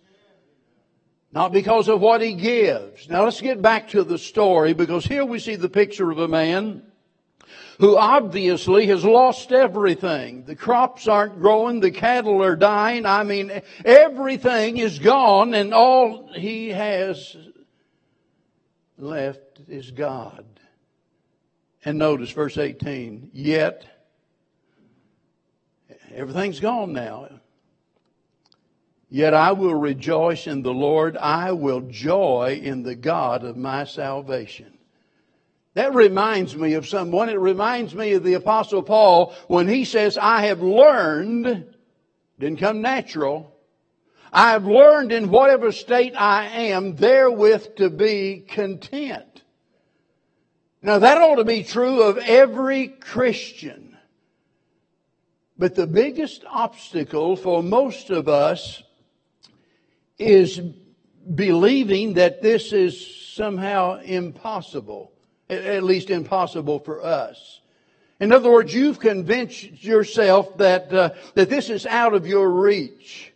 Not 1.30 1.52
because 1.52 1.88
of 1.88 2.00
what 2.00 2.20
He 2.20 2.34
gives. 2.34 3.08
Now 3.08 3.24
let's 3.24 3.40
get 3.40 3.62
back 3.62 3.90
to 3.90 4.02
the 4.02 4.18
story 4.18 4.72
because 4.72 5.04
here 5.04 5.24
we 5.24 5.38
see 5.38 5.54
the 5.54 5.68
picture 5.68 6.10
of 6.10 6.18
a 6.18 6.28
man 6.28 6.82
who 7.78 7.96
obviously 7.96 8.86
has 8.86 9.04
lost 9.04 9.52
everything. 9.52 10.44
The 10.44 10.56
crops 10.56 11.08
aren't 11.08 11.40
growing, 11.40 11.80
the 11.80 11.90
cattle 11.90 12.42
are 12.42 12.56
dying. 12.56 13.06
I 13.06 13.22
mean, 13.24 13.62
everything 13.84 14.78
is 14.78 14.98
gone 14.98 15.54
and 15.54 15.72
all 15.74 16.32
he 16.32 16.68
has 16.70 17.36
left 18.98 19.60
is 19.68 19.90
God. 19.90 20.44
And 21.84 21.98
notice 21.98 22.30
verse 22.30 22.58
18, 22.58 23.30
yet 23.32 23.84
everything's 26.14 26.60
gone 26.60 26.92
now. 26.92 27.28
Yet 29.08 29.34
I 29.34 29.52
will 29.52 29.74
rejoice 29.74 30.46
in 30.46 30.62
the 30.62 30.72
Lord. 30.72 31.18
I 31.18 31.52
will 31.52 31.82
joy 31.82 32.60
in 32.62 32.82
the 32.82 32.94
God 32.94 33.44
of 33.44 33.58
my 33.58 33.84
salvation. 33.84 34.71
That 35.74 35.94
reminds 35.94 36.54
me 36.54 36.74
of 36.74 36.86
someone. 36.86 37.28
It 37.28 37.38
reminds 37.38 37.94
me 37.94 38.12
of 38.12 38.24
the 38.24 38.34
apostle 38.34 38.82
Paul 38.82 39.34
when 39.48 39.68
he 39.68 39.84
says, 39.84 40.18
I 40.18 40.46
have 40.46 40.60
learned, 40.60 41.74
didn't 42.38 42.58
come 42.58 42.82
natural, 42.82 43.56
I 44.32 44.50
have 44.50 44.66
learned 44.66 45.12
in 45.12 45.30
whatever 45.30 45.72
state 45.72 46.14
I 46.16 46.46
am 46.46 46.96
therewith 46.96 47.76
to 47.76 47.90
be 47.90 48.44
content. 48.46 49.42
Now 50.82 50.98
that 50.98 51.18
ought 51.18 51.36
to 51.36 51.44
be 51.44 51.62
true 51.62 52.02
of 52.02 52.18
every 52.18 52.88
Christian. 52.88 53.96
But 55.58 55.74
the 55.74 55.86
biggest 55.86 56.44
obstacle 56.48 57.36
for 57.36 57.62
most 57.62 58.10
of 58.10 58.28
us 58.28 58.82
is 60.18 60.60
believing 61.34 62.14
that 62.14 62.42
this 62.42 62.72
is 62.72 63.34
somehow 63.34 64.00
impossible 64.00 65.11
at 65.52 65.82
least 65.82 66.10
impossible 66.10 66.78
for 66.80 67.04
us. 67.04 67.60
In 68.20 68.32
other 68.32 68.50
words, 68.50 68.72
you've 68.72 69.00
convinced 69.00 69.82
yourself 69.82 70.56
that, 70.58 70.92
uh, 70.92 71.10
that 71.34 71.50
this 71.50 71.68
is 71.70 71.86
out 71.86 72.14
of 72.14 72.26
your 72.26 72.48
reach. 72.48 73.32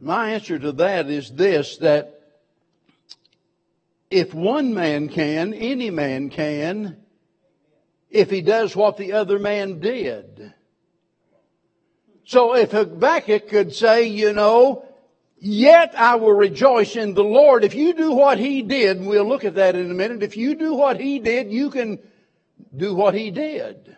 My 0.00 0.30
answer 0.30 0.58
to 0.58 0.72
that 0.72 1.10
is 1.10 1.30
this, 1.32 1.76
that 1.78 2.22
if 4.10 4.32
one 4.32 4.72
man 4.72 5.08
can, 5.08 5.52
any 5.52 5.90
man 5.90 6.30
can, 6.30 6.96
if 8.10 8.30
he 8.30 8.40
does 8.40 8.74
what 8.74 8.96
the 8.96 9.12
other 9.12 9.38
man 9.38 9.80
did. 9.80 10.54
So 12.24 12.54
if 12.54 12.72
Habakkuk 12.72 13.48
could 13.48 13.74
say, 13.74 14.06
you 14.06 14.32
know, 14.32 14.87
Yet 15.40 15.94
I 15.96 16.16
will 16.16 16.32
rejoice 16.32 16.96
in 16.96 17.14
the 17.14 17.24
Lord. 17.24 17.64
If 17.64 17.74
you 17.74 17.94
do 17.94 18.12
what 18.12 18.38
He 18.38 18.62
did, 18.62 19.04
we'll 19.04 19.26
look 19.26 19.44
at 19.44 19.54
that 19.54 19.76
in 19.76 19.90
a 19.90 19.94
minute, 19.94 20.22
if 20.22 20.36
you 20.36 20.54
do 20.54 20.74
what 20.74 21.00
He 21.00 21.18
did, 21.18 21.50
you 21.50 21.70
can 21.70 21.98
do 22.76 22.94
what 22.94 23.14
He 23.14 23.30
did. 23.30 23.96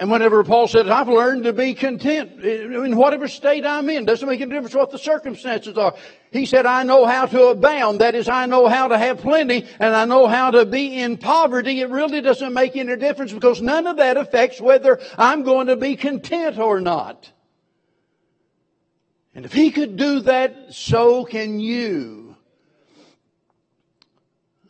And 0.00 0.12
whenever 0.12 0.44
Paul 0.44 0.68
said, 0.68 0.88
I've 0.88 1.08
learned 1.08 1.42
to 1.44 1.52
be 1.52 1.74
content 1.74 2.40
in 2.44 2.96
whatever 2.96 3.26
state 3.26 3.66
I'm 3.66 3.90
in, 3.90 4.04
doesn't 4.04 4.28
make 4.28 4.40
any 4.40 4.52
difference 4.52 4.74
what 4.74 4.92
the 4.92 4.98
circumstances 4.98 5.76
are. 5.76 5.96
He 6.30 6.46
said, 6.46 6.66
I 6.66 6.84
know 6.84 7.04
how 7.04 7.26
to 7.26 7.46
abound. 7.46 8.00
That 8.00 8.14
is, 8.14 8.28
I 8.28 8.46
know 8.46 8.68
how 8.68 8.86
to 8.88 8.96
have 8.96 9.18
plenty 9.18 9.66
and 9.80 9.96
I 9.96 10.04
know 10.04 10.28
how 10.28 10.52
to 10.52 10.64
be 10.64 11.00
in 11.00 11.16
poverty. 11.16 11.80
It 11.80 11.90
really 11.90 12.20
doesn't 12.20 12.54
make 12.54 12.76
any 12.76 12.94
difference 12.94 13.32
because 13.32 13.60
none 13.60 13.88
of 13.88 13.96
that 13.96 14.16
affects 14.16 14.60
whether 14.60 15.00
I'm 15.16 15.42
going 15.42 15.66
to 15.66 15.76
be 15.76 15.96
content 15.96 16.58
or 16.58 16.80
not. 16.80 17.32
And 19.38 19.44
if 19.44 19.52
he 19.52 19.70
could 19.70 19.96
do 19.96 20.18
that, 20.22 20.74
so 20.74 21.24
can 21.24 21.60
you. 21.60 22.34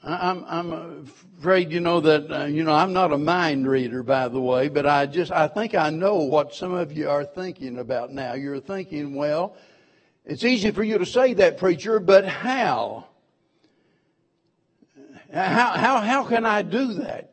I'm, 0.05 0.45
I'm 0.47 1.09
afraid, 1.39 1.73
you 1.73 1.81
know, 1.81 2.01
that, 2.01 2.31
uh, 2.31 2.45
you 2.45 2.65
know, 2.65 2.75
I'm 2.75 2.93
not 2.93 3.11
a 3.11 3.17
mind 3.17 3.67
reader, 3.67 4.03
by 4.03 4.29
the 4.29 4.43
way, 4.43 4.69
but 4.69 4.85
I 4.85 5.07
just, 5.07 5.33
I 5.33 5.49
think 5.49 5.75
I 5.75 5.89
know 5.89 6.17
what 6.17 6.55
some 6.55 6.75
of 6.75 6.93
you 6.93 7.09
are 7.09 7.25
thinking 7.25 7.79
about 7.79 8.13
now. 8.13 8.35
You're 8.35 8.61
thinking, 8.61 9.15
well, 9.15 9.57
it's 10.27 10.45
easy 10.45 10.71
for 10.71 10.85
you 10.85 10.99
to 10.99 11.07
say 11.07 11.33
that, 11.33 11.57
preacher, 11.57 11.99
but 11.99 12.27
how? 12.27 13.07
How, 15.33 15.71
how, 15.79 16.01
how 16.03 16.25
can 16.25 16.45
I 16.45 16.61
do 16.61 16.93
that? 16.93 17.33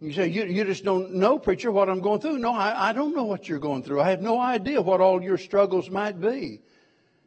You 0.00 0.12
say, 0.12 0.28
you, 0.28 0.44
you 0.44 0.64
just 0.64 0.84
don't 0.84 1.14
know, 1.14 1.38
preacher, 1.38 1.72
what 1.72 1.88
I'm 1.88 2.00
going 2.00 2.20
through. 2.20 2.38
No, 2.38 2.52
I, 2.52 2.90
I 2.90 2.92
don't 2.92 3.16
know 3.16 3.24
what 3.24 3.48
you're 3.48 3.58
going 3.58 3.82
through. 3.82 4.00
I 4.00 4.10
have 4.10 4.22
no 4.22 4.40
idea 4.40 4.80
what 4.80 5.00
all 5.00 5.20
your 5.20 5.38
struggles 5.38 5.90
might 5.90 6.20
be. 6.20 6.60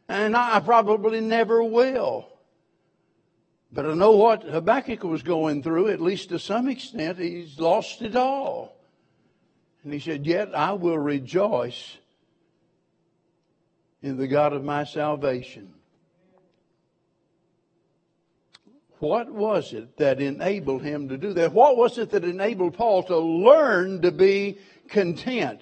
And 0.08 0.34
I, 0.34 0.56
I 0.56 0.60
probably 0.60 1.20
never 1.20 1.62
will. 1.62 2.28
But 3.72 3.86
I 3.86 3.94
know 3.94 4.12
what 4.12 4.42
Habakkuk 4.42 5.02
was 5.04 5.22
going 5.22 5.62
through, 5.62 5.88
at 5.88 6.00
least 6.00 6.30
to 6.30 6.38
some 6.38 6.68
extent. 6.68 7.18
He's 7.18 7.58
lost 7.58 8.00
it 8.02 8.16
all. 8.16 8.74
And 9.84 9.92
he 9.92 9.98
said, 9.98 10.26
Yet 10.26 10.54
I 10.54 10.72
will 10.72 10.98
rejoice 10.98 11.96
in 14.02 14.16
the 14.16 14.26
God 14.26 14.52
of 14.52 14.64
my 14.64 14.84
salvation. 14.84 15.72
What 19.02 19.32
was 19.32 19.72
it 19.72 19.96
that 19.96 20.20
enabled 20.20 20.82
him 20.82 21.08
to 21.08 21.16
do 21.18 21.32
that? 21.32 21.52
What 21.52 21.76
was 21.76 21.98
it 21.98 22.10
that 22.10 22.22
enabled 22.22 22.74
Paul 22.74 23.02
to 23.02 23.18
learn 23.18 24.00
to 24.02 24.12
be 24.12 24.58
content? 24.88 25.60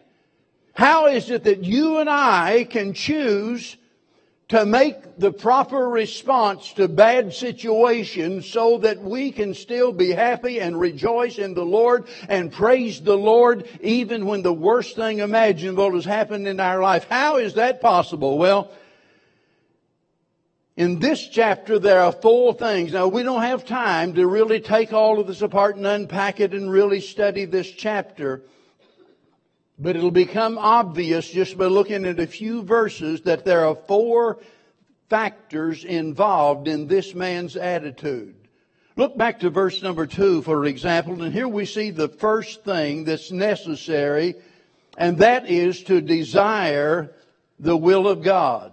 How 0.75 1.07
is 1.07 1.31
it 1.31 1.45
that 1.45 1.65
you 1.65 2.01
and 2.01 2.11
I 2.11 2.65
can 2.65 2.93
choose 2.93 3.79
to 4.49 4.67
make 4.67 5.17
the 5.17 5.33
proper 5.33 5.89
response 5.89 6.75
to 6.75 6.87
bad 6.87 7.33
situations 7.33 8.47
so 8.47 8.77
that 8.77 9.01
we 9.01 9.33
can 9.33 9.55
still 9.55 9.91
be 9.93 10.11
happy 10.11 10.61
and 10.61 10.79
rejoice 10.79 11.39
in 11.39 11.55
the 11.55 11.65
Lord 11.65 12.09
and 12.29 12.53
praise 12.53 13.01
the 13.01 13.17
Lord 13.17 13.67
even 13.81 14.27
when 14.27 14.43
the 14.43 14.53
worst 14.53 14.97
thing 14.97 15.21
imaginable 15.21 15.95
has 15.95 16.05
happened 16.05 16.47
in 16.47 16.61
our 16.61 16.83
life? 16.83 17.07
How 17.09 17.39
is 17.39 17.55
that 17.55 17.81
possible? 17.81 18.37
Well, 18.37 18.71
in 20.81 20.99
this 20.99 21.29
chapter, 21.29 21.79
there 21.79 22.01
are 22.01 22.11
four 22.11 22.55
things. 22.55 22.95
Now, 22.95 23.07
we 23.07 23.23
don't 23.23 23.43
have 23.43 23.67
time 23.67 24.15
to 24.15 24.27
really 24.27 24.61
take 24.61 24.95
all 24.95 25.21
of 25.21 25.27
this 25.27 25.43
apart 25.43 25.77
and 25.77 25.87
unpack 25.87 26.41
it 26.41 26.55
and 26.55 26.71
really 26.71 27.03
study 27.03 27.45
this 27.45 27.71
chapter. 27.71 28.41
But 29.79 29.97
it'll 29.97 30.11
become 30.11 30.57
obvious 30.57 31.29
just 31.29 31.59
by 31.59 31.67
looking 31.67 32.07
at 32.07 32.19
a 32.19 32.27
few 32.27 32.63
verses 32.63 33.21
that 33.23 33.45
there 33.45 33.67
are 33.67 33.75
four 33.75 34.39
factors 35.11 35.85
involved 35.85 36.67
in 36.67 36.87
this 36.87 37.15
man's 37.15 37.59
attitude. 37.59 38.37
Look 38.97 39.19
back 39.19 39.41
to 39.41 39.51
verse 39.51 39.83
number 39.83 40.07
two, 40.07 40.41
for 40.41 40.65
example, 40.65 41.23
and 41.23 41.31
here 41.35 41.47
we 41.47 41.67
see 41.67 41.91
the 41.91 42.09
first 42.09 42.65
thing 42.65 43.05
that's 43.05 43.31
necessary, 43.31 44.35
and 44.97 45.19
that 45.19 45.47
is 45.47 45.83
to 45.83 46.01
desire 46.01 47.13
the 47.59 47.77
will 47.77 48.09
of 48.09 48.23
God. 48.23 48.73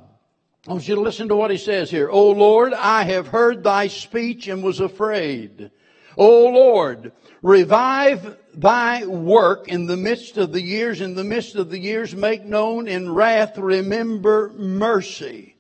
I 0.68 0.72
want 0.72 0.86
you 0.86 0.96
to 0.96 1.02
listen 1.02 1.30
to 1.30 1.36
what 1.36 1.50
he 1.50 1.58
says 1.58 1.90
here. 1.90 2.10
O 2.10 2.32
Lord, 2.32 2.74
I 2.74 3.04
have 3.04 3.28
heard 3.28 3.64
thy 3.64 3.88
speech 3.88 4.50
and 4.50 4.62
was 4.62 4.82
afraid. 4.82 5.72
O 6.18 6.50
Lord, 6.50 7.14
revive 7.42 8.38
thy 8.54 9.06
work 9.06 9.70
in 9.70 9.86
the 9.86 9.96
midst 9.96 10.36
of 10.36 10.52
the 10.52 10.62
years, 10.62 11.00
in 11.00 11.16
the 11.16 11.24
midst 11.24 11.56
of 11.56 11.70
the 11.70 11.80
years, 11.80 12.14
make 12.14 12.44
known 12.44 12.90
in 12.90 13.10
wrath, 13.10 13.58
remember 13.58 14.52
mercy. 14.58 15.56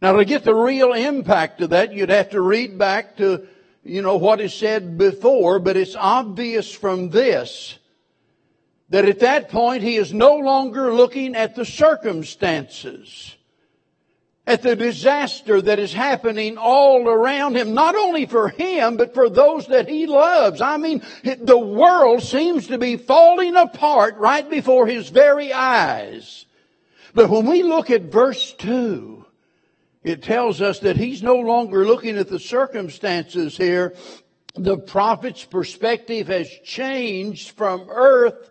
Now 0.00 0.14
to 0.14 0.24
get 0.24 0.42
the 0.42 0.56
real 0.56 0.92
impact 0.92 1.60
of 1.60 1.70
that, 1.70 1.92
you'd 1.92 2.08
have 2.08 2.30
to 2.30 2.40
read 2.40 2.76
back 2.76 3.18
to, 3.18 3.46
you 3.84 4.02
know, 4.02 4.16
what 4.16 4.40
is 4.40 4.52
said 4.52 4.98
before, 4.98 5.60
but 5.60 5.76
it's 5.76 5.94
obvious 5.94 6.72
from 6.72 7.10
this 7.10 7.78
that 8.88 9.04
at 9.04 9.20
that 9.20 9.50
point 9.50 9.84
he 9.84 9.96
is 9.96 10.12
no 10.12 10.34
longer 10.34 10.92
looking 10.92 11.36
at 11.36 11.54
the 11.54 11.64
circumstances 11.64 13.36
at 14.52 14.60
the 14.60 14.76
disaster 14.76 15.62
that 15.62 15.78
is 15.78 15.94
happening 15.94 16.58
all 16.58 17.08
around 17.08 17.56
him, 17.56 17.72
not 17.72 17.96
only 17.96 18.26
for 18.26 18.50
him, 18.50 18.98
but 18.98 19.14
for 19.14 19.30
those 19.30 19.66
that 19.68 19.88
he 19.88 20.06
loves. 20.06 20.60
I 20.60 20.76
mean, 20.76 21.02
the 21.24 21.58
world 21.58 22.22
seems 22.22 22.66
to 22.66 22.76
be 22.76 22.98
falling 22.98 23.56
apart 23.56 24.18
right 24.18 24.48
before 24.48 24.86
his 24.86 25.08
very 25.08 25.54
eyes. 25.54 26.44
But 27.14 27.30
when 27.30 27.46
we 27.46 27.62
look 27.62 27.90
at 27.90 28.02
verse 28.02 28.52
2, 28.52 29.24
it 30.04 30.22
tells 30.22 30.60
us 30.60 30.80
that 30.80 30.96
he's 30.98 31.22
no 31.22 31.36
longer 31.36 31.86
looking 31.86 32.18
at 32.18 32.28
the 32.28 32.40
circumstances 32.40 33.56
here. 33.56 33.94
The 34.54 34.76
prophet's 34.76 35.44
perspective 35.46 36.28
has 36.28 36.50
changed 36.62 37.52
from 37.52 37.86
earth 37.88 38.50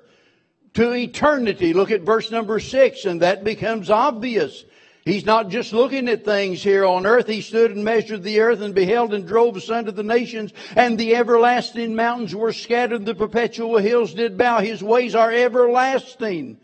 to 0.73 0.93
eternity. 0.93 1.73
Look 1.73 1.91
at 1.91 2.01
verse 2.01 2.31
number 2.31 2.59
6, 2.59 3.05
and 3.05 3.21
that 3.21 3.43
becomes 3.43 3.91
obvious. 3.91 4.65
He's 5.03 5.25
not 5.25 5.49
just 5.49 5.73
looking 5.73 6.07
at 6.09 6.23
things 6.23 6.61
here 6.61 6.85
on 6.85 7.07
earth. 7.07 7.25
He 7.25 7.41
stood 7.41 7.71
and 7.71 7.83
measured 7.83 8.21
the 8.21 8.39
earth 8.39 8.61
and 8.61 8.75
beheld 8.75 9.13
and 9.13 9.27
drove 9.27 9.57
us 9.57 9.63
asunder 9.63 9.91
the 9.91 10.03
nations 10.03 10.53
and 10.75 10.97
the 10.97 11.15
everlasting 11.15 11.95
mountains 11.95 12.35
were 12.35 12.53
scattered. 12.53 13.05
The 13.05 13.15
perpetual 13.15 13.79
hills 13.79 14.13
did 14.13 14.37
bow. 14.37 14.59
His 14.59 14.83
ways 14.83 15.15
are 15.15 15.31
everlasting. 15.31 16.59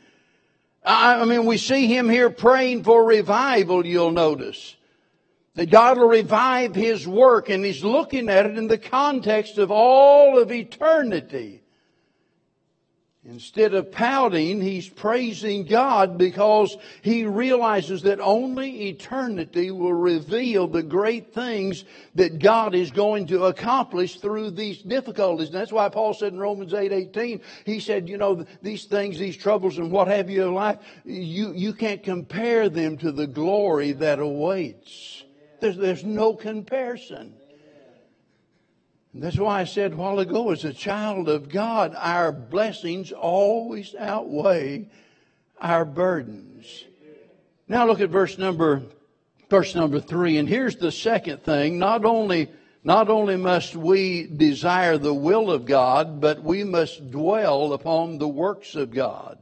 I 0.85 1.25
mean, 1.25 1.45
we 1.45 1.57
see 1.57 1.87
him 1.87 2.09
here 2.09 2.29
praying 2.29 2.83
for 2.83 3.03
revival, 3.03 3.85
you'll 3.85 4.11
notice. 4.11 4.75
That 5.55 5.71
God 5.71 5.97
will 5.97 6.07
revive 6.07 6.75
his 6.75 7.07
work 7.07 7.49
and 7.49 7.65
he's 7.65 7.83
looking 7.83 8.29
at 8.29 8.45
it 8.45 8.57
in 8.57 8.67
the 8.67 8.77
context 8.77 9.57
of 9.57 9.71
all 9.71 10.37
of 10.37 10.51
eternity. 10.51 11.63
Instead 13.29 13.73
of 13.73 13.91
pouting, 13.91 14.61
he's 14.61 14.87
praising 14.87 15.65
God 15.65 16.17
because 16.17 16.77
he 17.01 17.25
realizes 17.25 18.03
that 18.03 18.21
only 18.21 18.87
eternity 18.87 19.69
will 19.69 19.93
reveal 19.93 20.65
the 20.65 20.81
great 20.81 21.33
things 21.33 21.83
that 22.15 22.39
God 22.39 22.73
is 22.73 22.89
going 22.89 23.27
to 23.27 23.47
accomplish 23.47 24.21
through 24.21 24.51
these 24.51 24.81
difficulties. 24.81 25.47
And 25.47 25.57
that's 25.57 25.73
why 25.73 25.89
Paul 25.89 26.13
said 26.13 26.31
in 26.31 26.39
Romans 26.39 26.73
8, 26.73 26.93
18, 26.93 27.41
he 27.65 27.81
said, 27.81 28.07
you 28.07 28.17
know, 28.17 28.45
these 28.61 28.85
things, 28.85 29.19
these 29.19 29.35
troubles 29.35 29.77
and 29.77 29.91
what 29.91 30.07
have 30.07 30.29
you 30.29 30.43
in 30.43 30.53
life, 30.53 30.77
you, 31.03 31.51
you 31.51 31.73
can't 31.73 32.03
compare 32.03 32.69
them 32.69 32.97
to 32.99 33.11
the 33.11 33.27
glory 33.27 33.91
that 33.91 34.19
awaits. 34.19 35.25
There's, 35.59 35.75
there's 35.75 36.05
no 36.05 36.33
comparison. 36.33 37.33
That's 39.19 39.37
why 39.37 39.61
I 39.61 39.63
said 39.63 39.93
a 39.93 39.95
while 39.95 40.19
ago, 40.19 40.51
as 40.51 40.63
a 40.63 40.73
child 40.73 41.27
of 41.27 41.49
God, 41.49 41.95
our 41.97 42.31
blessings 42.31 43.11
always 43.11 43.95
outweigh 43.97 44.89
our 45.59 45.85
burdens. 45.85 46.85
Now 47.67 47.87
look 47.87 47.99
at 47.99 48.09
verse 48.09 48.37
number, 48.37 48.83
verse 49.49 49.73
number 49.73 49.99
three. 49.99 50.37
And 50.37 50.47
here's 50.47 50.75
the 50.75 50.91
second 50.91 51.43
thing. 51.43 51.79
Not 51.79 52.05
only, 52.05 52.49
not 52.83 53.09
only 53.09 53.37
must 53.37 53.75
we 53.75 54.27
desire 54.27 54.97
the 54.97 55.13
will 55.13 55.49
of 55.51 55.65
God, 55.65 56.21
but 56.21 56.43
we 56.43 56.63
must 56.63 57.09
dwell 57.09 57.73
upon 57.73 58.19
the 58.19 58.27
works 58.27 58.75
of 58.75 58.91
God. 58.91 59.39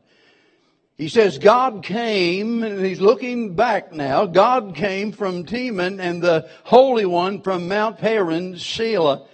He 0.97 1.09
says, 1.09 1.37
God 1.37 1.83
came, 1.83 2.63
and 2.63 2.83
he's 2.83 3.01
looking 3.01 3.55
back 3.55 3.91
now. 3.91 4.25
God 4.25 4.75
came 4.75 5.11
from 5.11 5.43
Teman 5.43 5.99
and 5.99 6.21
the 6.21 6.49
Holy 6.63 7.05
One 7.05 7.41
from 7.41 7.67
Mount 7.67 7.97
Paran, 7.97 8.57
Selah. 8.57 9.27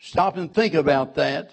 Stop 0.00 0.38
and 0.38 0.52
think 0.52 0.72
about 0.74 1.16
that. 1.16 1.50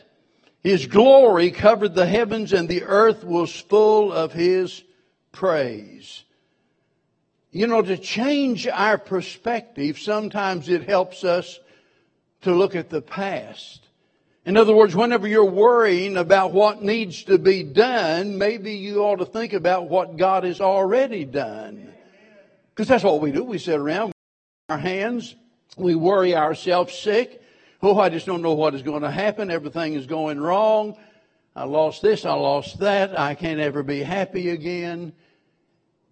His 0.63 0.85
glory 0.85 1.51
covered 1.51 1.93
the 1.93 2.05
heavens 2.05 2.53
and 2.53 2.67
the 2.67 2.83
earth 2.83 3.23
was 3.23 3.53
full 3.53 4.11
of 4.11 4.33
His 4.33 4.83
praise. 5.31 6.23
You 7.51 7.67
know, 7.67 7.81
to 7.81 7.97
change 7.97 8.67
our 8.67 8.97
perspective, 8.97 9.99
sometimes 9.99 10.69
it 10.69 10.83
helps 10.87 11.23
us 11.23 11.59
to 12.41 12.53
look 12.53 12.75
at 12.75 12.89
the 12.89 13.01
past. 13.01 13.87
In 14.45 14.55
other 14.55 14.73
words, 14.73 14.95
whenever 14.95 15.27
you're 15.27 15.43
worrying 15.43 16.15
about 16.15 16.53
what 16.53 16.81
needs 16.81 17.23
to 17.25 17.37
be 17.37 17.63
done, 17.63 18.37
maybe 18.37 18.75
you 18.75 19.03
ought 19.03 19.17
to 19.17 19.25
think 19.25 19.51
about 19.51 19.89
what 19.89 20.15
God 20.15 20.45
has 20.45 20.61
already 20.61 21.25
done. 21.25 21.91
Because 22.69 22.87
that's 22.87 23.03
what 23.03 23.19
we 23.19 23.31
do. 23.31 23.43
We 23.43 23.57
sit 23.57 23.77
around, 23.77 24.13
our 24.69 24.77
hands, 24.77 25.35
we 25.75 25.95
worry 25.95 26.33
ourselves 26.33 26.97
sick, 26.97 27.41
Oh, 27.81 27.99
I 27.99 28.09
just 28.09 28.25
don't 28.25 28.41
know 28.41 28.53
what 28.53 28.73
is 28.73 28.81
going 28.81 29.03
to 29.03 29.11
happen. 29.11 29.51
Everything 29.51 29.93
is 29.93 30.07
going 30.07 30.39
wrong. 30.39 30.97
I 31.55 31.65
lost 31.65 32.01
this. 32.01 32.25
I 32.25 32.33
lost 32.33 32.79
that. 32.79 33.19
I 33.19 33.35
can't 33.35 33.59
ever 33.59 33.83
be 33.83 34.01
happy 34.01 34.49
again. 34.49 35.13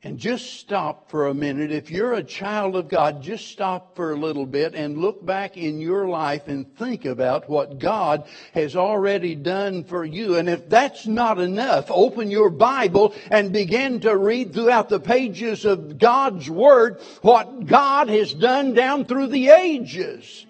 And 0.03 0.19
just 0.19 0.59
stop 0.59 1.09
for 1.09 1.25
a 1.25 1.33
minute. 1.33 1.71
If 1.71 1.89
you're 1.89 2.13
a 2.13 2.23
child 2.23 2.75
of 2.75 2.87
God, 2.87 3.23
just 3.23 3.47
stop 3.47 3.95
for 3.95 4.11
a 4.11 4.15
little 4.15 4.45
bit 4.45 4.75
and 4.75 4.99
look 4.99 5.25
back 5.25 5.57
in 5.57 5.79
your 5.79 6.07
life 6.07 6.47
and 6.47 6.71
think 6.77 7.05
about 7.05 7.49
what 7.49 7.79
God 7.79 8.27
has 8.53 8.75
already 8.75 9.33
done 9.33 9.83
for 9.83 10.05
you. 10.05 10.37
And 10.37 10.47
if 10.47 10.69
that's 10.69 11.07
not 11.07 11.39
enough, 11.39 11.87
open 11.89 12.29
your 12.29 12.51
Bible 12.51 13.15
and 13.31 13.51
begin 13.51 14.01
to 14.01 14.15
read 14.15 14.53
throughout 14.53 14.89
the 14.89 14.99
pages 14.99 15.65
of 15.65 15.97
God's 15.97 16.47
Word 16.47 17.01
what 17.23 17.65
God 17.65 18.07
has 18.09 18.31
done 18.31 18.75
down 18.75 19.05
through 19.05 19.27
the 19.27 19.49
ages. 19.49 20.45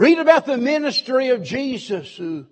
Read 0.00 0.18
about 0.18 0.46
the 0.46 0.56
ministry 0.56 1.28
of 1.28 1.42
Jesus 1.42 2.16
who 2.16 2.46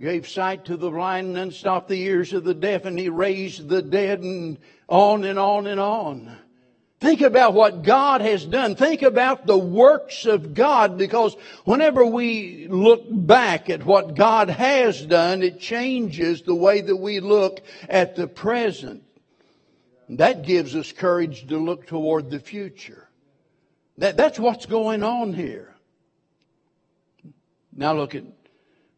gave 0.00 0.28
sight 0.28 0.64
to 0.64 0.76
the 0.76 0.90
blind 0.90 1.38
and 1.38 1.52
stopped 1.52 1.88
the 1.88 2.02
ears 2.02 2.32
of 2.32 2.42
the 2.42 2.52
deaf 2.52 2.84
and 2.84 2.98
he 2.98 3.08
raised 3.08 3.68
the 3.68 3.80
dead 3.80 4.22
and 4.22 4.58
on 4.88 5.22
and 5.22 5.38
on 5.38 5.68
and 5.68 5.78
on. 5.78 6.36
Think 6.98 7.20
about 7.20 7.54
what 7.54 7.84
God 7.84 8.22
has 8.22 8.44
done. 8.44 8.74
Think 8.74 9.02
about 9.02 9.46
the 9.46 9.56
works 9.56 10.26
of 10.26 10.52
God 10.52 10.98
because 10.98 11.36
whenever 11.64 12.04
we 12.04 12.66
look 12.66 13.04
back 13.08 13.70
at 13.70 13.86
what 13.86 14.16
God 14.16 14.50
has 14.50 15.00
done, 15.00 15.44
it 15.44 15.60
changes 15.60 16.42
the 16.42 16.56
way 16.56 16.80
that 16.80 16.96
we 16.96 17.20
look 17.20 17.60
at 17.88 18.16
the 18.16 18.26
present. 18.26 19.04
That 20.08 20.42
gives 20.44 20.74
us 20.74 20.90
courage 20.90 21.46
to 21.46 21.58
look 21.58 21.86
toward 21.86 22.32
the 22.32 22.40
future. 22.40 23.08
That, 23.98 24.16
that's 24.16 24.40
what's 24.40 24.66
going 24.66 25.04
on 25.04 25.34
here. 25.34 25.71
Now 27.74 27.94
look 27.94 28.14
at 28.14 28.24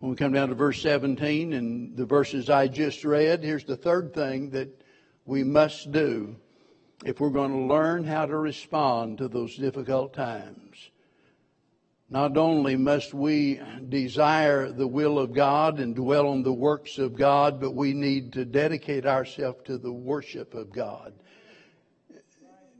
when 0.00 0.10
we 0.10 0.16
come 0.16 0.32
down 0.32 0.48
to 0.48 0.54
verse 0.54 0.82
17 0.82 1.52
and 1.52 1.96
the 1.96 2.04
verses 2.04 2.50
I 2.50 2.68
just 2.68 3.04
read. 3.04 3.42
Here's 3.42 3.64
the 3.64 3.76
third 3.76 4.12
thing 4.12 4.50
that 4.50 4.68
we 5.24 5.44
must 5.44 5.92
do 5.92 6.36
if 7.04 7.20
we're 7.20 7.30
going 7.30 7.52
to 7.52 7.74
learn 7.74 8.04
how 8.04 8.26
to 8.26 8.36
respond 8.36 9.18
to 9.18 9.28
those 9.28 9.56
difficult 9.56 10.12
times. 10.12 10.90
Not 12.10 12.36
only 12.36 12.76
must 12.76 13.14
we 13.14 13.60
desire 13.88 14.70
the 14.70 14.86
will 14.86 15.18
of 15.18 15.32
God 15.32 15.80
and 15.80 15.94
dwell 15.96 16.28
on 16.28 16.42
the 16.42 16.52
works 16.52 16.98
of 16.98 17.16
God, 17.16 17.60
but 17.60 17.74
we 17.74 17.92
need 17.92 18.32
to 18.34 18.44
dedicate 18.44 19.06
ourselves 19.06 19.60
to 19.64 19.78
the 19.78 19.92
worship 19.92 20.54
of 20.54 20.70
God. 20.70 21.14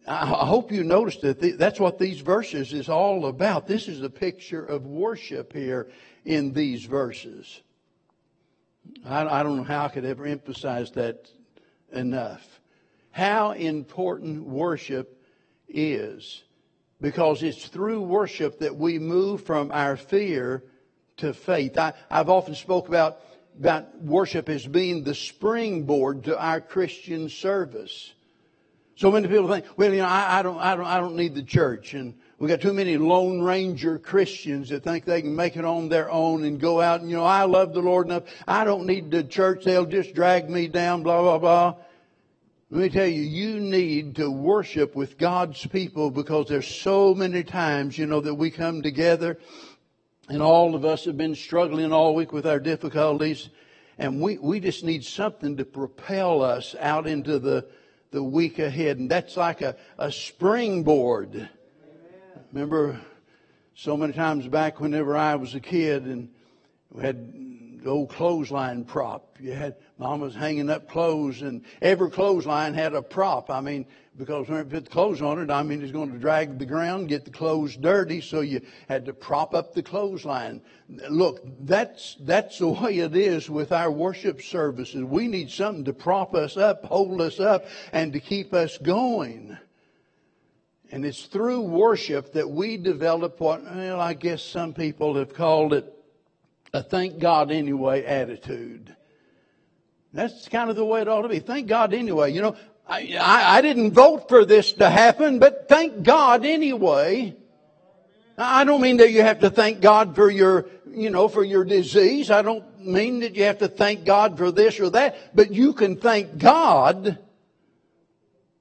I 0.07 0.47
hope 0.47 0.71
you 0.71 0.85
noticed 0.85 1.23
that 1.23 1.59
that's 1.59 1.81
what 1.81 1.99
these 1.99 2.21
verses 2.21 2.73
is 2.75 2.89
all 2.91 3.27
about. 3.27 3.67
This 3.67 3.89
is 3.89 4.03
a 4.03 4.11
picture 4.11 4.65
of 4.65 4.87
worship 4.87 5.53
here 5.53 5.89
in 6.25 6.53
these 6.53 6.85
verses. 6.85 7.63
I, 9.05 9.41
I 9.41 9.43
don't 9.43 9.57
know 9.57 9.65
how 9.65 9.87
I 9.87 9.89
could 9.89 10.05
ever 10.05 10.27
emphasize 10.27 10.91
that 10.93 11.31
enough. 11.91 12.61
How 13.13 13.53
important 13.53 14.45
worship 14.45 15.23
is 15.69 16.43
because 17.01 17.43
it's 17.43 17.67
through 17.67 18.03
worship 18.03 18.59
that 18.59 18.77
we 18.77 18.99
move 18.99 19.45
from 19.45 19.71
our 19.73 19.97
fear 19.97 20.65
to 21.19 21.33
faith. 21.33 21.79
I, 21.79 21.95
have 22.11 22.29
often 22.29 22.55
spoke 22.55 22.89
about, 22.89 23.21
about 23.59 24.03
worship 24.03 24.49
as 24.49 24.67
being 24.67 25.05
the 25.05 25.15
springboard 25.15 26.25
to 26.25 26.39
our 26.39 26.61
Christian 26.61 27.29
service. 27.29 28.13
So 28.97 29.11
many 29.11 29.27
people 29.27 29.49
think, 29.49 29.65
well, 29.77 29.93
you 29.93 29.99
know, 29.99 30.07
I, 30.07 30.39
I, 30.39 30.43
don't, 30.43 30.59
I 30.59 30.77
don't, 30.77 30.87
I 30.87 31.01
don't 31.01 31.17
need 31.17 31.35
the 31.35 31.43
church, 31.43 31.95
and 31.95 32.15
we 32.39 32.49
got 32.49 32.61
too 32.61 32.73
many 32.73 32.97
Lone 32.97 33.41
Ranger 33.41 33.99
Christians 33.99 34.69
that 34.69 34.85
think 34.85 35.05
they 35.05 35.23
can 35.23 35.35
make 35.35 35.57
it 35.57 35.65
on 35.65 35.89
their 35.89 36.11
own 36.11 36.45
and 36.45 36.61
go 36.61 36.81
out 36.81 37.01
and, 37.01 37.09
you 37.09 37.17
know, 37.17 37.25
I 37.25 37.45
love 37.45 37.73
the 37.73 37.81
Lord 37.81 38.07
enough. 38.07 38.25
I 38.47 38.65
don't 38.65 38.87
need 38.87 39.11
the 39.11 39.25
church. 39.25 39.65
They'll 39.65 39.87
just 39.87 40.15
drag 40.15 40.51
me 40.51 40.69
down, 40.69 41.03
blah, 41.03 41.23
blah, 41.23 41.39
blah. 41.39 41.75
Let 42.71 42.81
me 42.83 42.89
tell 42.89 43.07
you, 43.07 43.23
you 43.23 43.61
need 43.61 44.17
to 44.17 44.31
worship 44.31 44.95
with 44.95 45.17
God's 45.17 45.65
people 45.67 46.11
because 46.11 46.49
there's 46.49 46.67
so 46.67 47.15
many 47.15 47.45
times, 47.45 47.97
you 47.97 48.07
know, 48.07 48.21
that 48.21 48.35
we 48.35 48.51
come 48.51 48.83
together 48.83 49.39
and 50.29 50.43
all 50.43 50.75
of 50.75 50.85
us 50.85 51.05
have 51.05 51.17
been 51.17 51.35
struggling 51.35 51.93
all 51.93 52.15
week 52.15 52.33
with 52.33 52.47
our 52.47 52.61
difficulties 52.61 53.49
and 53.97 54.21
we, 54.21 54.39
we 54.39 54.61
just 54.61 54.83
need 54.83 55.05
something 55.05 55.57
to 55.57 55.65
propel 55.65 56.43
us 56.43 56.75
out 56.81 57.07
into 57.07 57.39
the, 57.39 57.67
the 58.15 58.23
week 58.23 58.61
ahead. 58.61 58.99
And 58.99 59.11
that's 59.11 59.37
like 59.37 59.61
a, 59.61 59.77
a 59.99 60.11
springboard. 60.11 61.35
Amen. 61.35 61.51
Remember 62.53 63.01
so 63.75 63.97
many 63.97 64.13
times 64.13 64.47
back 64.47 64.81
whenever 64.81 65.17
I 65.17 65.35
was 65.35 65.57
a 65.57 65.61
kid 65.61 66.05
and 66.05 66.29
we 66.93 67.03
had 67.03 67.33
the 67.83 67.91
old 67.91 68.11
clothesline 68.11 68.85
prop. 68.85 69.37
You 69.41 69.53
had 69.53 69.75
mom 69.99 70.21
was 70.21 70.35
hanging 70.35 70.71
up 70.71 70.89
clothes, 70.89 71.43
and 71.43 71.65
every 71.83 72.11
clothesline 72.11 72.73
had 72.73 72.95
a 72.95 73.03
prop. 73.03 73.51
I 73.51 73.61
mean, 73.61 73.85
because 74.17 74.49
when 74.49 74.59
you 74.59 74.65
put 74.65 74.85
the 74.85 74.91
clothes 74.91 75.21
on 75.23 75.41
it, 75.41 75.51
I 75.51 75.63
mean, 75.63 75.83
it's 75.83 75.91
going 75.91 76.13
to 76.13 76.19
drag 76.19 76.59
the 76.59 76.67
ground, 76.67 77.09
get 77.09 77.25
the 77.25 77.31
clothes 77.31 77.77
dirty, 77.77 78.21
so 78.21 78.43
you 78.43 78.61
had 78.89 79.07
to 79.07 79.13
prop 79.13 79.55
up 79.55 79.75
the 79.75 79.83
clothesline. 79.83 80.61
Look, 80.89 81.43
that's 81.61 82.17
that's 82.21 82.59
the 82.59 82.69
way 82.69 82.99
it 82.99 83.17
is 83.17 83.51
with 83.51 83.73
our 83.73 83.91
worship 83.91 84.41
services. 84.41 85.03
We 85.03 85.27
need 85.27 85.51
something 85.51 85.85
to 85.87 85.93
prop 85.93 86.35
us 86.35 86.57
up, 86.57 86.85
hold 86.85 87.21
us 87.21 87.41
up, 87.41 87.67
and 87.93 88.13
to 88.13 88.21
keep 88.21 88.55
us 88.55 88.79
going. 88.79 89.59
And 90.93 91.05
it's 91.05 91.25
through 91.25 91.63
worship 91.63 92.35
that 92.35 92.49
we 92.49 92.77
develop 92.77 93.41
what, 93.41 93.65
well, 93.65 94.01
I 94.01 94.15
guess 94.15 94.45
some 94.45 94.75
people 94.75 95.17
have 95.17 95.35
called 95.35 95.73
it 95.73 95.93
a 96.73 96.85
thank 96.85 97.19
God 97.19 97.51
anyway 97.51 98.05
attitude. 98.05 98.95
That's 100.13 100.49
kind 100.49 100.71
of 100.71 100.77
the 100.77 100.85
way 100.85 101.01
it 101.01 101.09
ought 101.09 101.23
to 101.23 101.29
be. 101.29 101.41
Thank 101.41 101.67
God 101.67 101.93
anyway. 101.93 102.33
You 102.33 102.43
know, 102.43 102.57
I, 102.87 103.59
I, 103.59 103.61
didn't 103.63 103.93
vote 103.93 104.29
for 104.29 104.45
this 104.45 104.75
to 104.75 104.91
happen, 104.91 105.39
but 105.39 105.69
thank 105.69 106.03
God 106.03 106.45
anyway. 106.45 107.35
I 108.37 108.65
don't 108.65 108.81
mean 108.81 108.99
that 108.99 109.11
you 109.11 109.23
have 109.23 109.41
to 109.41 109.51
thank 109.51 109.81
God 109.81 110.15
for 110.15 110.31
your, 110.31 110.67
you 110.91 111.09
know, 111.11 111.29
for 111.29 111.43
your 111.45 111.65
disease. 111.65 112.31
I 112.31 112.43
don't 112.43 112.85
mean 112.85 113.21
that 113.21 113.37
you 113.37 113.45
have 113.45 113.59
to 113.59 113.69
thank 113.69 114.05
God 114.05 114.37
for 114.37 114.51
this 114.51 114.81
or 114.81 114.91
that, 114.91 115.35
but 115.35 115.53
you 115.53 115.73
can 115.73 115.97
thank 115.97 116.37
God 116.39 117.19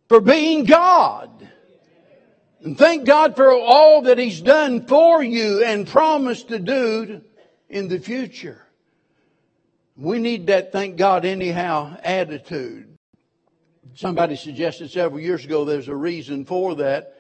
for 0.08 0.22
being 0.22 0.64
God. 0.64 1.30
And 2.62 2.78
thank 2.78 3.06
God 3.06 3.36
for 3.36 3.52
all 3.52 4.04
that 4.04 4.18
He's 4.18 4.40
done 4.40 4.86
for 4.86 5.22
you 5.22 5.66
and 5.66 5.86
promised 5.86 6.48
to 6.48 6.60
do 6.60 7.22
in 7.68 7.90
the 7.90 8.00
future. 8.00 8.62
We 9.98 10.20
need 10.20 10.48
that 10.48 10.72
thank 10.72 10.96
God 10.96 11.26
anyhow 11.26 11.98
attitude. 12.04 12.93
Somebody 13.96 14.36
suggested 14.36 14.90
several 14.92 15.20
years 15.20 15.46
ago 15.46 15.66
there's 15.66 15.88
a 15.88 15.96
reason 15.96 16.46
for 16.46 16.76
that. 16.76 17.20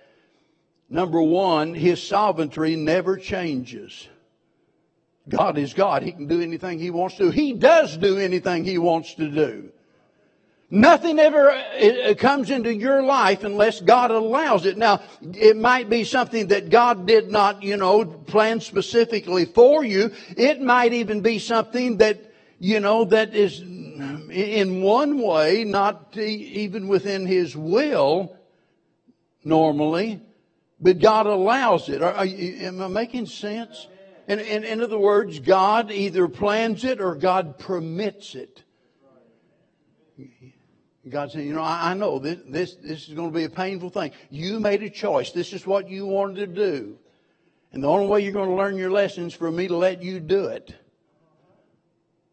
Number 0.89 1.21
one, 1.21 1.73
His 1.73 2.01
sovereignty 2.01 2.75
never 2.75 3.17
changes. 3.17 4.07
God 5.29 5.57
is 5.57 5.73
God. 5.73 6.03
He 6.03 6.11
can 6.11 6.27
do 6.27 6.41
anything 6.41 6.79
He 6.79 6.91
wants 6.91 7.17
to. 7.17 7.29
He 7.29 7.53
does 7.53 7.95
do 7.97 8.17
anything 8.17 8.63
He 8.63 8.77
wants 8.77 9.13
to 9.15 9.29
do. 9.29 9.71
Nothing 10.69 11.19
ever 11.19 11.51
uh, 11.51 12.15
comes 12.17 12.49
into 12.49 12.73
your 12.73 13.03
life 13.03 13.43
unless 13.43 13.79
God 13.79 14.09
allows 14.09 14.65
it. 14.65 14.75
Now, 14.75 15.01
it 15.21 15.55
might 15.55 15.87
be 15.87 16.03
something 16.03 16.47
that 16.47 16.71
God 16.71 17.05
did 17.05 17.29
not, 17.29 17.61
you 17.61 17.77
know, 17.77 18.03
plan 18.03 18.59
specifically 18.59 19.45
for 19.45 19.83
you. 19.83 20.11
It 20.35 20.61
might 20.61 20.93
even 20.93 21.21
be 21.21 21.37
something 21.37 21.97
that, 21.97 22.33
you 22.57 22.79
know, 22.79 23.05
that 23.05 23.35
is 23.35 23.61
Mm-hmm. 23.93 24.31
in 24.31 24.81
one 24.81 25.19
way 25.19 25.63
not 25.63 26.17
even 26.17 26.87
within 26.87 27.27
His 27.27 27.55
will 27.55 28.35
normally, 29.43 30.19
but 30.79 30.99
God 30.99 31.27
allows 31.27 31.89
it. 31.89 32.01
Are, 32.01 32.25
you, 32.25 32.65
am 32.65 32.81
I 32.81 32.87
making 32.87 33.27
sense? 33.27 33.87
In, 34.27 34.39
in, 34.39 34.63
in 34.63 34.81
other 34.81 34.97
words, 34.97 35.39
God 35.39 35.91
either 35.91 36.27
plans 36.27 36.83
it 36.83 37.01
or 37.01 37.15
God 37.15 37.59
permits 37.59 38.35
it. 38.35 38.63
God 41.07 41.31
said, 41.31 41.43
you 41.43 41.53
know, 41.53 41.61
I, 41.61 41.91
I 41.91 41.93
know 41.93 42.17
this, 42.17 42.39
this, 42.47 42.75
this 42.75 43.07
is 43.09 43.13
going 43.13 43.29
to 43.29 43.37
be 43.37 43.43
a 43.43 43.49
painful 43.49 43.89
thing. 43.89 44.11
You 44.29 44.59
made 44.59 44.81
a 44.83 44.89
choice. 44.89 45.31
This 45.31 45.51
is 45.51 45.67
what 45.67 45.89
you 45.89 46.05
wanted 46.05 46.35
to 46.35 46.47
do. 46.47 46.97
And 47.73 47.83
the 47.83 47.89
only 47.89 48.07
way 48.07 48.21
you're 48.21 48.31
going 48.31 48.49
to 48.49 48.55
learn 48.55 48.77
your 48.77 48.91
lessons 48.91 49.33
for 49.33 49.51
me 49.51 49.67
to 49.67 49.75
let 49.75 50.01
you 50.01 50.19
do 50.19 50.45
it. 50.45 50.73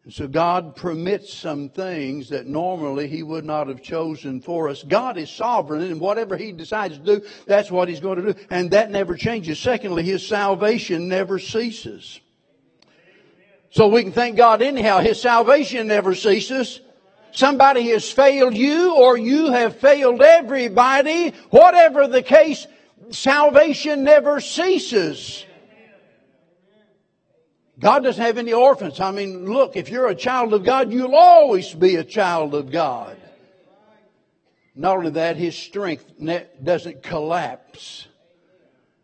And 0.03 0.11
so 0.11 0.27
God 0.27 0.75
permits 0.75 1.31
some 1.31 1.69
things 1.69 2.29
that 2.29 2.47
normally 2.47 3.07
He 3.07 3.21
would 3.21 3.45
not 3.45 3.67
have 3.67 3.83
chosen 3.83 4.41
for 4.41 4.67
us. 4.67 4.83
God 4.83 5.17
is 5.17 5.29
sovereign 5.29 5.83
and 5.83 5.99
whatever 5.99 6.37
He 6.37 6.51
decides 6.51 6.97
to 6.97 7.03
do, 7.03 7.25
that's 7.45 7.69
what 7.69 7.87
He's 7.87 7.99
going 7.99 8.23
to 8.23 8.33
do. 8.33 8.39
And 8.49 8.71
that 8.71 8.89
never 8.89 9.15
changes. 9.15 9.59
Secondly, 9.59 10.03
His 10.03 10.27
salvation 10.27 11.07
never 11.07 11.37
ceases. 11.37 12.19
So 13.69 13.87
we 13.87 14.03
can 14.03 14.11
thank 14.11 14.37
God 14.37 14.61
anyhow. 14.61 14.99
His 14.99 15.21
salvation 15.21 15.87
never 15.87 16.15
ceases. 16.15 16.81
Somebody 17.31 17.89
has 17.89 18.11
failed 18.11 18.57
you 18.57 18.95
or 18.95 19.17
you 19.17 19.51
have 19.51 19.77
failed 19.77 20.21
everybody. 20.21 21.29
Whatever 21.51 22.07
the 22.07 22.21
case, 22.21 22.67
salvation 23.11 24.03
never 24.03 24.41
ceases. 24.41 25.45
God 27.81 28.03
doesn't 28.03 28.23
have 28.23 28.37
any 28.37 28.53
orphans. 28.53 28.99
I 28.99 29.09
mean, 29.09 29.51
look, 29.51 29.75
if 29.75 29.89
you're 29.89 30.07
a 30.07 30.15
child 30.15 30.53
of 30.53 30.63
God, 30.63 30.93
you'll 30.93 31.15
always 31.15 31.73
be 31.73 31.95
a 31.95 32.03
child 32.03 32.53
of 32.53 32.71
God. 32.71 33.17
Not 34.75 34.97
only 34.97 35.09
that, 35.11 35.35
His 35.35 35.57
strength 35.57 36.05
doesn't 36.63 37.01
collapse. 37.01 38.07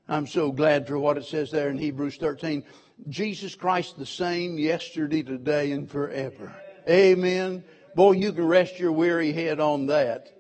I'm 0.07 0.27
so 0.27 0.51
glad 0.51 0.87
for 0.87 0.97
what 0.99 1.17
it 1.17 1.25
says 1.25 1.49
there 1.49 1.69
in 1.69 1.79
Hebrews 1.79 2.17
13. 2.17 2.63
Jesus 3.09 3.55
Christ 3.55 3.97
the 3.97 4.05
same 4.05 4.59
yesterday, 4.59 5.23
today, 5.23 5.71
and 5.71 5.89
forever. 5.89 6.55
Amen. 6.87 7.63
Boy, 7.95 8.11
you 8.11 8.31
can 8.31 8.45
rest 8.45 8.79
your 8.79 8.91
weary 8.91 9.33
head 9.33 9.59
on 9.59 9.87
that. 9.87 10.36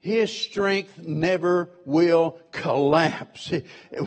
His 0.00 0.32
strength 0.32 0.98
never 0.98 1.70
will 1.84 2.38
collapse. 2.52 3.52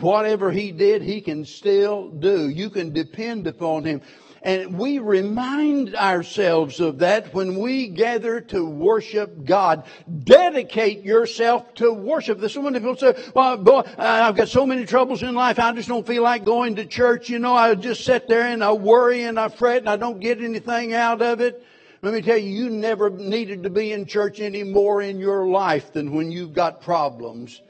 Whatever 0.00 0.50
he 0.50 0.72
did, 0.72 1.02
he 1.02 1.20
can 1.20 1.44
still 1.44 2.08
do. 2.08 2.48
You 2.48 2.70
can 2.70 2.92
depend 2.92 3.46
upon 3.46 3.84
him. 3.84 4.00
And 4.44 4.76
we 4.76 4.98
remind 4.98 5.94
ourselves 5.94 6.80
of 6.80 6.98
that 6.98 7.32
when 7.32 7.60
we 7.60 7.88
gather 7.88 8.40
to 8.40 8.64
worship 8.64 9.44
God. 9.44 9.84
Dedicate 10.24 11.04
yourself 11.04 11.74
to 11.74 11.92
worship. 11.92 12.40
There's 12.40 12.54
so 12.54 12.62
many 12.62 12.80
people 12.80 12.96
say, 12.96 13.14
well, 13.34 13.56
boy, 13.56 13.82
I've 13.96 14.34
got 14.34 14.48
so 14.48 14.66
many 14.66 14.84
troubles 14.84 15.22
in 15.22 15.36
life. 15.36 15.60
I 15.60 15.72
just 15.72 15.88
don't 15.88 16.06
feel 16.06 16.24
like 16.24 16.44
going 16.44 16.76
to 16.76 16.86
church. 16.86 17.28
You 17.28 17.38
know, 17.38 17.54
I 17.54 17.74
just 17.76 18.04
sit 18.04 18.26
there 18.26 18.48
and 18.48 18.64
I 18.64 18.72
worry 18.72 19.22
and 19.22 19.38
I 19.38 19.48
fret 19.48 19.78
and 19.78 19.88
I 19.88 19.96
don't 19.96 20.18
get 20.18 20.40
anything 20.40 20.92
out 20.92 21.22
of 21.22 21.40
it. 21.40 21.64
Let 22.02 22.14
me 22.14 22.20
tell 22.20 22.36
you, 22.36 22.50
you 22.50 22.68
never 22.68 23.10
needed 23.10 23.62
to 23.62 23.70
be 23.70 23.92
in 23.92 24.06
church 24.06 24.40
any 24.40 24.64
more 24.64 25.00
in 25.00 25.20
your 25.20 25.46
life 25.46 25.92
than 25.92 26.10
when 26.10 26.32
you've 26.32 26.52
got 26.52 26.80
problems. 26.80 27.62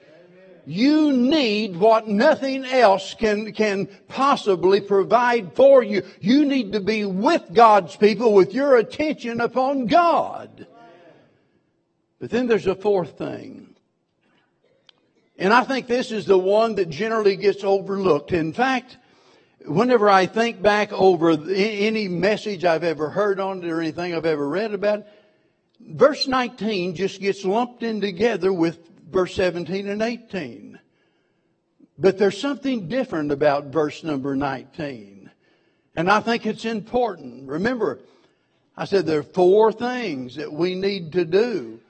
You 0.64 1.12
need 1.12 1.76
what 1.76 2.08
nothing 2.08 2.64
else 2.64 3.12
can, 3.12 3.52
can 3.52 3.88
possibly 4.08 4.80
provide 4.80 5.54
for 5.54 5.82
you. 5.82 6.02
You 6.20 6.46
need 6.46 6.72
to 6.72 6.80
be 6.80 7.04
with 7.04 7.52
God's 7.52 7.94
people 7.94 8.32
with 8.32 8.54
your 8.54 8.76
attention 8.76 9.42
upon 9.42 9.86
God. 9.86 10.66
But 12.18 12.30
then 12.30 12.46
there's 12.46 12.68
a 12.68 12.74
fourth 12.74 13.18
thing. 13.18 13.74
And 15.36 15.52
I 15.52 15.64
think 15.64 15.88
this 15.88 16.10
is 16.10 16.24
the 16.24 16.38
one 16.38 16.76
that 16.76 16.88
generally 16.88 17.36
gets 17.36 17.64
overlooked. 17.64 18.32
In 18.32 18.54
fact, 18.54 18.96
whenever 19.66 20.08
I 20.08 20.26
think 20.26 20.62
back 20.62 20.92
over 20.92 21.30
any 21.30 22.08
message 22.08 22.64
I've 22.64 22.84
ever 22.84 23.10
heard 23.10 23.40
on 23.40 23.62
it 23.62 23.68
or 23.68 23.80
anything 23.80 24.14
I've 24.14 24.26
ever 24.26 24.48
read 24.48 24.74
about 24.74 25.00
it, 25.00 25.06
verse 25.80 26.26
19 26.26 26.94
just 26.94 27.20
gets 27.20 27.44
lumped 27.44 27.82
in 27.82 28.00
together 28.00 28.52
with 28.52 28.78
verse 29.10 29.34
17 29.34 29.88
and 29.88 30.02
18. 30.02 30.78
But 31.98 32.18
there's 32.18 32.40
something 32.40 32.88
different 32.88 33.30
about 33.30 33.66
verse 33.66 34.02
number 34.02 34.34
19. 34.34 35.30
And 35.94 36.10
I 36.10 36.20
think 36.20 36.46
it's 36.46 36.64
important. 36.64 37.48
Remember, 37.48 38.00
I 38.76 38.86
said 38.86 39.06
there 39.06 39.20
are 39.20 39.22
four 39.22 39.72
things 39.72 40.36
that 40.36 40.52
we 40.52 40.74
need 40.74 41.12
to 41.12 41.24
do. 41.24 41.80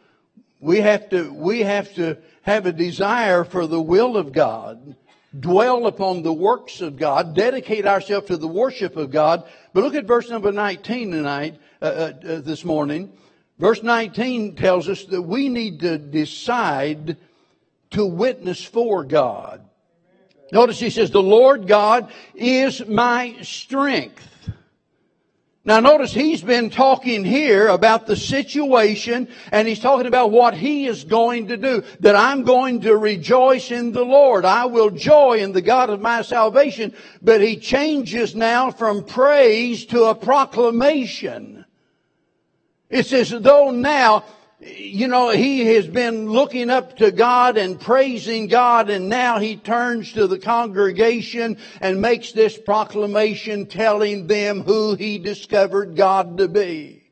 We 0.61 0.81
have 0.81 1.09
to, 1.11 1.33
we 1.33 1.61
have 1.61 1.95
to 1.95 2.19
have 2.43 2.67
a 2.67 2.73
desire 2.73 3.45
for 3.45 3.67
the 3.67 3.81
will 3.81 4.17
of 4.17 4.33
God, 4.33 4.97
dwell 5.39 5.87
upon 5.87 6.23
the 6.23 6.33
works 6.33 6.81
of 6.81 6.97
God, 6.97 7.35
dedicate 7.35 7.87
ourselves 7.87 8.27
to 8.29 8.37
the 8.37 8.49
worship 8.49 8.97
of 8.97 9.11
God. 9.11 9.45
But 9.73 9.85
look 9.85 9.95
at 9.95 10.05
verse 10.05 10.29
number 10.29 10.53
19 10.53 11.11
tonight, 11.11 11.59
uh, 11.81 11.85
uh, 11.85 11.89
uh 11.89 12.41
this 12.41 12.65
morning. 12.65 13.13
Verse 13.59 13.83
19 13.83 14.57
tells 14.57 14.89
us 14.89 15.05
that 15.07 15.23
we 15.23 15.49
need 15.49 15.81
to 15.81 15.99
decide 15.99 17.17
to 17.91 18.05
witness 18.05 18.63
for 18.63 19.05
God. 19.05 19.63
Notice 20.51 20.81
he 20.81 20.91
says, 20.91 21.11
the 21.11 21.23
Lord 21.23 21.67
God 21.67 22.13
is 22.35 22.85
my 22.87 23.37
strength. 23.43 24.29
Now 25.65 25.79
notice 25.79 26.13
he's 26.13 26.43
been 26.43 26.71
talking 26.71 27.25
here 27.25 27.69
about 27.69 28.07
the 28.07 28.17
situation 28.17 29.29
and 29.53 29.69
he's 29.69 29.79
talking 29.79 30.07
about 30.07 30.33
what 30.33 30.55
he 30.55 30.87
is 30.87 31.05
going 31.05 31.49
to 31.49 31.57
do. 31.57 31.85
That 32.01 32.17
I'm 32.17 32.43
going 32.43 32.81
to 32.81 32.97
rejoice 32.97 33.71
in 33.71 33.93
the 33.93 34.05
Lord. 34.05 34.45
I 34.45 34.65
will 34.65 34.91
joy 34.91 35.39
in 35.39 35.53
the 35.53 35.63
God 35.63 35.89
of 35.89 36.01
my 36.01 36.23
salvation. 36.23 36.93
But 37.21 37.41
he 37.41 37.57
changes 37.57 38.35
now 38.35 38.73
from 38.73 39.05
praise 39.05 39.87
to 39.87 40.05
a 40.07 40.17
proclamation. 40.17 41.65
It's 42.91 43.13
as 43.13 43.31
though 43.31 43.71
now 43.71 44.25
you 44.65 45.09
know, 45.09 45.31
he 45.31 45.67
has 45.75 45.89
been 45.89 46.31
looking 46.31 46.71
up 46.71 46.97
to 46.99 47.11
God 47.11 47.57
and 47.57 47.81
praising 47.81 48.47
God 48.47 48.91
and 48.91 49.09
now 49.09 49.39
he 49.39 49.57
turns 49.57 50.13
to 50.13 50.27
the 50.27 50.39
congregation 50.39 51.59
and 51.81 52.01
makes 52.01 52.33
this 52.33 52.57
proclamation 52.57 53.67
telling 53.67 54.29
them 54.29 54.63
who 54.63 54.95
he 54.95 55.19
discovered 55.19 55.97
God 55.97 56.39
to 56.39 56.47
be. 56.47 57.03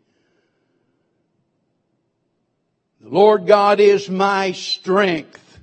The 3.00 3.08
Lord 3.08 3.46
God 3.46 3.80
is 3.80 4.08
my 4.08 4.52
strength. 4.52 5.58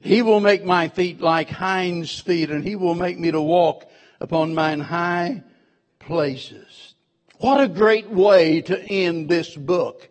He 0.00 0.22
will 0.22 0.40
make 0.40 0.64
my 0.64 0.88
feet 0.88 1.20
like 1.20 1.48
hinds 1.48 2.18
feet 2.18 2.50
and 2.50 2.64
he 2.64 2.74
will 2.74 2.94
make 2.94 3.18
me 3.18 3.30
to 3.30 3.40
walk 3.40 3.88
upon 4.18 4.54
mine 4.54 4.80
high 4.80 5.44
places. 6.00 6.94
What 7.38 7.60
a 7.60 7.68
great 7.68 8.10
way 8.10 8.62
to 8.62 8.78
end 8.78 9.28
this 9.28 9.54
book. 9.54 10.09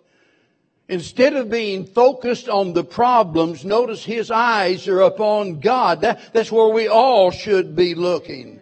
Instead 0.89 1.35
of 1.35 1.51
being 1.51 1.85
focused 1.85 2.49
on 2.49 2.73
the 2.73 2.83
problems, 2.83 3.63
notice 3.63 4.03
his 4.03 4.31
eyes 4.31 4.87
are 4.87 5.01
upon 5.01 5.59
God. 5.59 6.01
That, 6.01 6.33
that's 6.33 6.51
where 6.51 6.69
we 6.69 6.87
all 6.87 7.29
should 7.29 7.75
be 7.75 7.93
looking. 7.93 8.59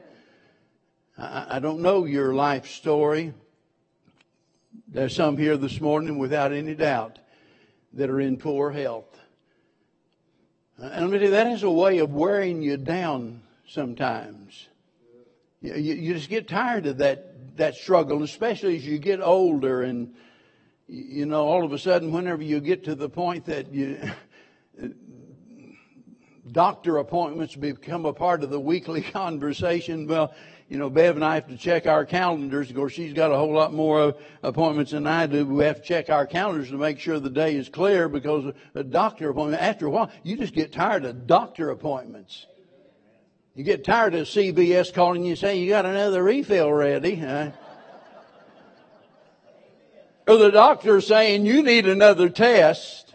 I, 1.17 1.55
I 1.55 1.59
don't 1.59 1.79
know 1.79 2.03
your 2.03 2.33
life 2.33 2.67
story. 2.67 3.33
There's 4.89 5.15
some 5.15 5.37
here 5.37 5.55
this 5.55 5.79
morning 5.79 6.17
without 6.17 6.51
any 6.51 6.75
doubt 6.75 7.17
that 7.93 8.09
are 8.09 8.19
in 8.19 8.35
poor 8.35 8.71
health. 8.71 9.17
And 10.77 11.13
you, 11.13 11.29
that 11.29 11.47
has 11.47 11.63
a 11.63 11.71
way 11.71 11.99
of 11.99 12.11
wearing 12.11 12.61
you 12.61 12.75
down 12.75 13.41
sometimes. 13.69 14.67
You, 15.61 15.75
you, 15.75 15.93
you 15.93 16.13
just 16.13 16.29
get 16.29 16.49
tired 16.49 16.87
of 16.87 16.97
that, 16.97 17.55
that 17.55 17.75
struggle, 17.75 18.21
especially 18.21 18.75
as 18.75 18.85
you 18.85 18.99
get 18.99 19.21
older 19.21 19.81
and 19.81 20.13
you 20.87 21.25
know, 21.25 21.45
all 21.45 21.65
of 21.65 21.73
a 21.73 21.79
sudden, 21.79 22.11
whenever 22.11 22.41
you 22.41 22.59
get 22.59 22.85
to 22.85 22.95
the 22.95 23.09
point 23.09 23.45
that 23.45 23.73
you, 23.73 23.99
doctor 26.51 26.97
appointments 26.97 27.55
become 27.55 28.05
a 28.05 28.13
part 28.13 28.43
of 28.43 28.49
the 28.49 28.59
weekly 28.59 29.01
conversation, 29.13 30.07
well, 30.07 30.33
you 30.69 30.77
know, 30.77 30.89
Bev 30.89 31.15
and 31.15 31.23
I 31.23 31.35
have 31.35 31.47
to 31.47 31.57
check 31.57 31.87
our 31.87 32.05
calendars. 32.05 32.69
Of 32.69 32.75
course, 32.75 32.91
she's 32.91 33.13
got 33.13 33.31
a 33.31 33.37
whole 33.37 33.53
lot 33.53 33.73
more 33.73 34.15
appointments 34.43 34.91
than 34.91 35.07
I 35.07 35.25
do. 35.25 35.45
We 35.45 35.63
have 35.63 35.77
to 35.77 35.87
check 35.87 36.09
our 36.09 36.25
calendars 36.25 36.69
to 36.71 36.77
make 36.77 36.99
sure 36.99 37.19
the 37.19 37.29
day 37.29 37.55
is 37.55 37.69
clear 37.69 38.09
because 38.09 38.53
a 38.75 38.83
doctor 38.83 39.29
appointment, 39.29 39.61
after 39.61 39.87
a 39.87 39.89
while, 39.89 40.11
you 40.23 40.35
just 40.35 40.53
get 40.53 40.73
tired 40.73 41.05
of 41.05 41.25
doctor 41.25 41.69
appointments. 41.69 42.47
You 43.55 43.63
get 43.63 43.85
tired 43.85 44.13
of 44.13 44.27
CVS 44.27 44.93
calling 44.93 45.23
you 45.23 45.31
and 45.31 45.39
saying 45.39 45.63
you 45.63 45.69
got 45.69 45.85
another 45.85 46.21
refill 46.21 46.71
ready. 46.71 47.15
Huh? 47.15 47.51
Or 50.27 50.37
the 50.37 50.51
doctor 50.51 50.99
saying 50.99 51.45
you 51.45 51.63
need 51.63 51.87
another 51.87 52.29
test. 52.29 53.13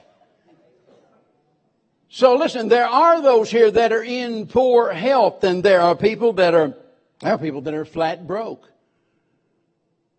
So 2.09 2.37
listen, 2.37 2.69
there 2.69 2.87
are 2.87 3.23
those 3.23 3.51
here 3.51 3.71
that 3.71 3.93
are 3.93 4.03
in 4.03 4.47
poor 4.47 4.93
health 4.93 5.45
and 5.45 5.63
there 5.63 5.81
are 5.81 5.95
people 5.95 6.33
that 6.35 6.55
are, 6.55 6.75
there 7.21 7.35
are 7.35 7.39
people 7.39 7.61
that 7.63 7.75
are 7.75 7.85
flat 7.85 8.27
broke. 8.27 8.69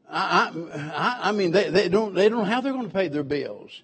I, 0.10 0.52
I, 0.94 1.30
I 1.30 1.32
mean, 1.32 1.52
they, 1.52 1.70
they 1.70 1.90
don't, 1.90 2.14
they 2.14 2.30
don't 2.30 2.40
know 2.40 2.46
how 2.46 2.62
they're 2.62 2.74
going 2.74 2.88
to 2.88 2.94
pay 2.94 3.08
their 3.08 3.24
bills. 3.24 3.82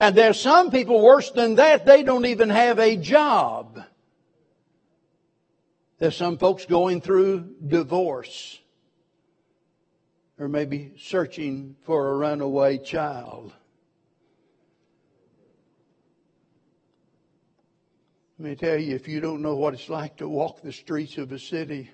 And 0.00 0.16
there's 0.16 0.40
some 0.40 0.70
people 0.70 1.00
worse 1.00 1.30
than 1.30 1.56
that, 1.56 1.86
they 1.86 2.02
don't 2.02 2.26
even 2.26 2.50
have 2.50 2.78
a 2.78 2.96
job. 2.96 3.80
There's 5.98 6.16
some 6.16 6.38
folks 6.38 6.64
going 6.66 7.00
through 7.00 7.54
divorce 7.64 8.58
or 10.42 10.48
maybe 10.48 10.92
searching 10.98 11.76
for 11.82 12.10
a 12.10 12.16
runaway 12.16 12.76
child. 12.76 13.52
Let 18.40 18.48
me 18.48 18.56
tell 18.56 18.76
you, 18.76 18.96
if 18.96 19.06
you 19.06 19.20
don't 19.20 19.40
know 19.40 19.54
what 19.54 19.74
it's 19.74 19.88
like 19.88 20.16
to 20.16 20.28
walk 20.28 20.60
the 20.60 20.72
streets 20.72 21.16
of 21.16 21.30
a 21.30 21.38
city, 21.38 21.92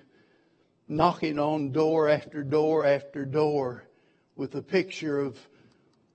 knocking 0.87 1.37
on 1.37 1.71
door 1.71 2.09
after 2.09 2.41
door 2.41 2.87
after 2.87 3.23
door 3.23 3.83
with 4.35 4.55
a 4.55 4.63
picture 4.63 5.19
of 5.19 5.37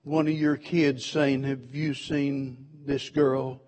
one 0.03 0.27
of 0.27 0.33
your 0.33 0.57
kids 0.57 1.05
saying, 1.05 1.43
Have 1.43 1.73
you 1.73 1.93
seen 1.93 2.67
this 2.85 3.07
girl? 3.07 3.61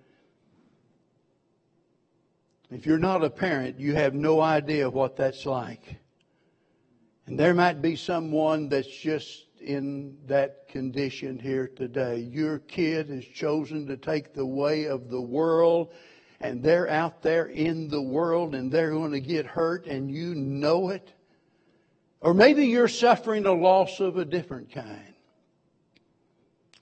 If 2.69 2.85
you're 2.85 2.97
not 2.97 3.23
a 3.23 3.29
parent, 3.29 3.79
you 3.79 3.95
have 3.95 4.13
no 4.13 4.41
idea 4.41 4.89
what 4.89 5.15
that's 5.15 5.45
like. 5.45 6.01
And 7.27 7.37
there 7.37 7.53
might 7.53 7.81
be 7.81 7.97
someone 7.97 8.69
that's 8.69 8.87
just 8.87 9.45
in 9.59 10.17
that 10.27 10.69
condition 10.69 11.37
here 11.37 11.67
today. 11.67 12.19
Your 12.19 12.59
kid 12.59 13.09
has 13.09 13.25
chosen 13.25 13.85
to 13.87 13.97
take 13.97 14.33
the 14.33 14.45
way 14.45 14.85
of 14.85 15.09
the 15.09 15.21
world 15.21 15.91
and 16.39 16.63
they're 16.63 16.89
out 16.89 17.21
there 17.21 17.47
in 17.47 17.89
the 17.89 18.01
world 18.01 18.55
and 18.55 18.71
they're 18.71 18.91
going 18.91 19.11
to 19.11 19.19
get 19.19 19.45
hurt 19.45 19.87
and 19.87 20.09
you 20.09 20.35
know 20.35 20.89
it. 20.89 21.11
Or 22.21 22.33
maybe 22.33 22.67
you're 22.67 22.87
suffering 22.87 23.45
a 23.45 23.51
loss 23.51 23.99
of 23.99 24.17
a 24.17 24.25
different 24.25 24.71
kind. 24.71 25.13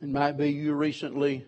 It 0.01 0.10
might 0.10 0.38
be 0.38 0.51
you 0.51 0.73
recently 0.73 1.45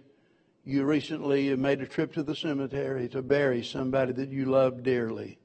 you 0.65 0.83
recently 0.83 1.55
made 1.55 1.81
a 1.81 1.87
trip 1.87 2.13
to 2.13 2.23
the 2.23 2.35
cemetery 2.35 3.07
to 3.09 3.21
bury 3.21 3.63
somebody 3.63 4.11
that 4.11 4.29
you 4.29 4.45
love 4.45 4.83
dearly. 4.83 5.37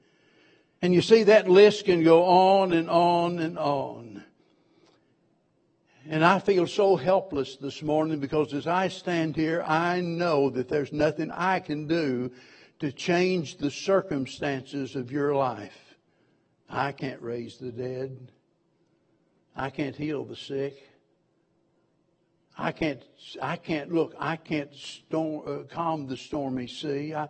And 0.83 0.93
you 0.93 1.01
see 1.01 1.23
that 1.23 1.47
list 1.47 1.85
can 1.85 2.03
go 2.03 2.25
on 2.25 2.73
and 2.73 2.89
on 2.89 3.39
and 3.39 3.57
on. 3.57 4.21
And 6.09 6.25
I 6.25 6.39
feel 6.39 6.67
so 6.67 6.97
helpless 6.97 7.55
this 7.55 7.81
morning 7.81 8.19
because 8.19 8.53
as 8.53 8.67
I 8.67 8.89
stand 8.89 9.37
here, 9.37 9.63
I 9.65 10.01
know 10.01 10.49
that 10.49 10.67
there's 10.67 10.91
nothing 10.91 11.31
I 11.31 11.61
can 11.61 11.87
do 11.87 12.31
to 12.79 12.91
change 12.91 13.59
the 13.59 13.71
circumstances 13.71 14.97
of 14.97 15.09
your 15.09 15.33
life. 15.33 15.95
I 16.69 16.91
can't 16.91 17.21
raise 17.21 17.57
the 17.57 17.71
dead. 17.71 18.33
I 19.55 19.69
can't 19.69 19.95
heal 19.95 20.25
the 20.25 20.35
sick. 20.35 20.75
I 22.57 22.73
can't, 22.73 23.01
I 23.41 23.55
can't, 23.55 23.89
look, 23.93 24.15
I 24.19 24.35
can't 24.35 24.75
storm, 24.75 25.43
uh, 25.47 25.63
calm 25.73 26.07
the 26.07 26.17
stormy 26.17 26.67
sea. 26.67 27.15
I, 27.15 27.29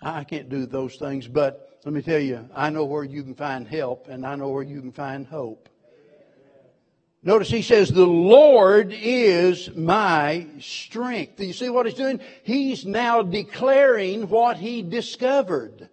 I 0.00 0.22
can't 0.22 0.48
do 0.48 0.64
those 0.64 0.94
things, 0.94 1.26
but 1.26 1.67
let 1.84 1.94
me 1.94 2.02
tell 2.02 2.18
you, 2.18 2.48
I 2.54 2.70
know 2.70 2.84
where 2.84 3.04
you 3.04 3.22
can 3.22 3.34
find 3.34 3.66
help 3.66 4.08
and 4.08 4.26
I 4.26 4.34
know 4.34 4.48
where 4.48 4.62
you 4.62 4.80
can 4.80 4.92
find 4.92 5.26
hope. 5.26 5.68
Notice 7.22 7.50
he 7.50 7.62
says, 7.62 7.90
the 7.90 8.06
Lord 8.06 8.92
is 8.92 9.74
my 9.74 10.46
strength. 10.60 11.36
Do 11.36 11.44
you 11.44 11.52
see 11.52 11.68
what 11.68 11.86
he's 11.86 11.94
doing? 11.94 12.20
He's 12.44 12.86
now 12.86 13.22
declaring 13.22 14.28
what 14.28 14.56
he 14.56 14.82
discovered. 14.82 15.88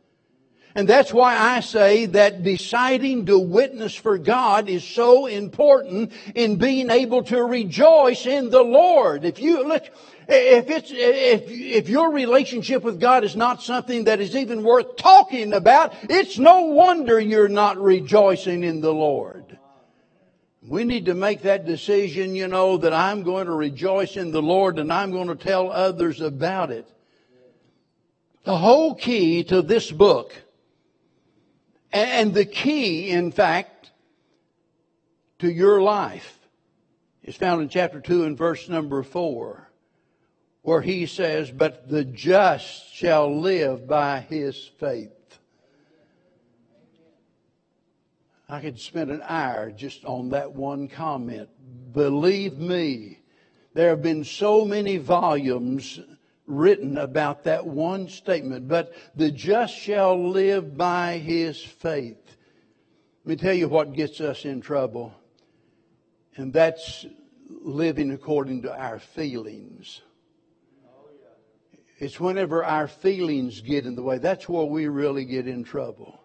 And 0.78 0.90
that's 0.90 1.14
why 1.14 1.38
I 1.38 1.62
say 1.62 2.06
that 2.08 2.44
deciding 2.44 3.28
to 3.28 3.40
witness 3.40 3.96
for 3.96 4.18
God 4.18 4.68
is 4.68 4.84
so 4.84 5.26
important 5.26 6.12
in 6.36 6.58
being 6.58 6.90
able 6.90 7.24
to 7.24 7.42
rejoice 7.42 8.26
in 8.26 8.50
the 8.50 8.62
Lord. 8.62 9.24
If 9.24 9.40
you 9.40 9.66
look, 9.66 9.84
if 10.28 10.70
it's, 10.70 10.92
if, 10.92 11.50
if 11.50 11.88
your 11.88 12.12
relationship 12.12 12.84
with 12.84 13.00
God 13.00 13.24
is 13.24 13.38
not 13.38 13.64
something 13.64 14.04
that 14.04 14.20
is 14.20 14.36
even 14.36 14.64
worth 14.64 14.98
talking 14.98 15.54
about, 15.54 15.94
it's 16.10 16.38
no 16.38 16.64
wonder 16.66 17.22
you're 17.22 17.48
not 17.48 17.78
rejoicing 17.78 18.62
in 18.64 18.82
the 18.82 18.94
Lord. 18.94 19.58
We 20.68 20.84
need 20.84 21.06
to 21.06 21.14
make 21.14 21.44
that 21.44 21.66
decision, 21.66 22.36
you 22.36 22.50
know, 22.50 22.76
that 22.78 22.92
I'm 22.92 23.24
going 23.24 23.46
to 23.46 23.54
rejoice 23.54 24.18
in 24.18 24.32
the 24.32 24.42
Lord 24.42 24.78
and 24.78 24.92
I'm 24.92 25.12
going 25.12 25.30
to 25.30 25.36
tell 25.36 25.72
others 25.72 26.20
about 26.20 26.70
it. 26.72 26.86
The 28.44 28.58
whole 28.58 28.94
key 28.94 29.46
to 29.46 29.62
this 29.62 29.90
book 29.90 30.34
and 31.96 32.34
the 32.34 32.46
key, 32.46 33.10
in 33.10 33.32
fact, 33.32 33.92
to 35.40 35.50
your 35.50 35.82
life 35.82 36.40
is 37.24 37.38
found 37.38 37.62
in 37.62 37.70
chapter 37.70 38.02
2 38.02 38.26
and 38.26 38.38
verse 38.38 38.68
number 38.68 39.02
4, 39.02 39.70
where 40.62 40.82
he 40.82 41.06
says, 41.06 41.52
But 41.52 41.88
the 41.88 42.04
just 42.04 42.94
shall 42.94 43.40
live 43.40 43.88
by 43.88 44.20
his 44.20 44.70
faith. 44.78 45.12
I 48.50 48.60
could 48.60 48.78
spend 48.78 49.10
an 49.10 49.24
hour 49.24 49.72
just 49.72 50.04
on 50.04 50.30
that 50.30 50.52
one 50.52 50.90
comment. 50.90 51.48
Believe 51.94 52.58
me, 52.58 53.20
there 53.74 53.90
have 53.90 54.02
been 54.02 54.26
so 54.26 54.66
many 54.66 54.98
volumes 54.98 56.00
written 56.48 56.98
about 56.98 57.46
that 57.46 57.66
one 57.66 58.08
statement. 58.08 58.68
But 58.68 58.94
the 59.16 59.32
just 59.32 59.76
shall 59.76 60.30
live 60.30 60.78
by 60.78 61.18
his 61.18 61.62
faith. 61.62 62.38
Let 63.24 63.30
me 63.30 63.36
tell 63.36 63.54
you 63.54 63.68
what 63.68 63.94
gets 63.94 64.22
us 64.22 64.46
in 64.46 64.62
trouble. 64.62 65.14
And 66.36 66.54
that's 66.54 67.06
living 67.50 68.12
according 68.12 68.64
to 68.64 68.78
our 68.78 69.00
feelings. 69.00 70.02
It's 71.98 72.20
whenever 72.20 72.64
our 72.64 72.88
feelings 72.88 73.62
get 73.62 73.86
in 73.86 73.96
the 73.96 74.04
way. 74.04 74.18
That's 74.18 74.50
where 74.50 74.66
we 74.66 74.88
really 74.88 75.26
get 75.26 75.48
in 75.48 75.64
trouble. 75.64 76.20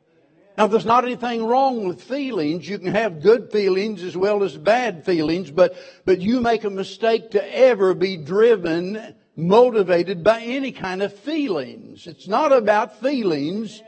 Now, 0.59 0.67
there's 0.67 0.85
not 0.85 1.05
anything 1.05 1.45
wrong 1.47 1.87
with 1.87 2.03
feelings. 2.03 2.69
You 2.69 2.79
can 2.79 2.93
have 2.93 3.23
good 3.23 3.53
feelings 3.53 4.03
as 4.03 4.17
well 4.17 4.43
as 4.43 4.59
bad 4.59 5.07
feelings, 5.07 5.51
but, 5.51 5.75
but 6.05 6.21
you 6.21 6.41
make 6.41 6.65
a 6.65 6.71
mistake 6.71 7.31
to 7.31 7.57
ever 7.57 7.95
be 7.95 8.17
driven 8.17 9.15
motivated 9.40 10.22
by 10.22 10.40
any 10.40 10.72
kind 10.72 11.03
of 11.03 11.12
feelings. 11.12 12.07
It's 12.07 12.29
not 12.29 12.53
about 12.53 13.00
feelings, 13.00 13.83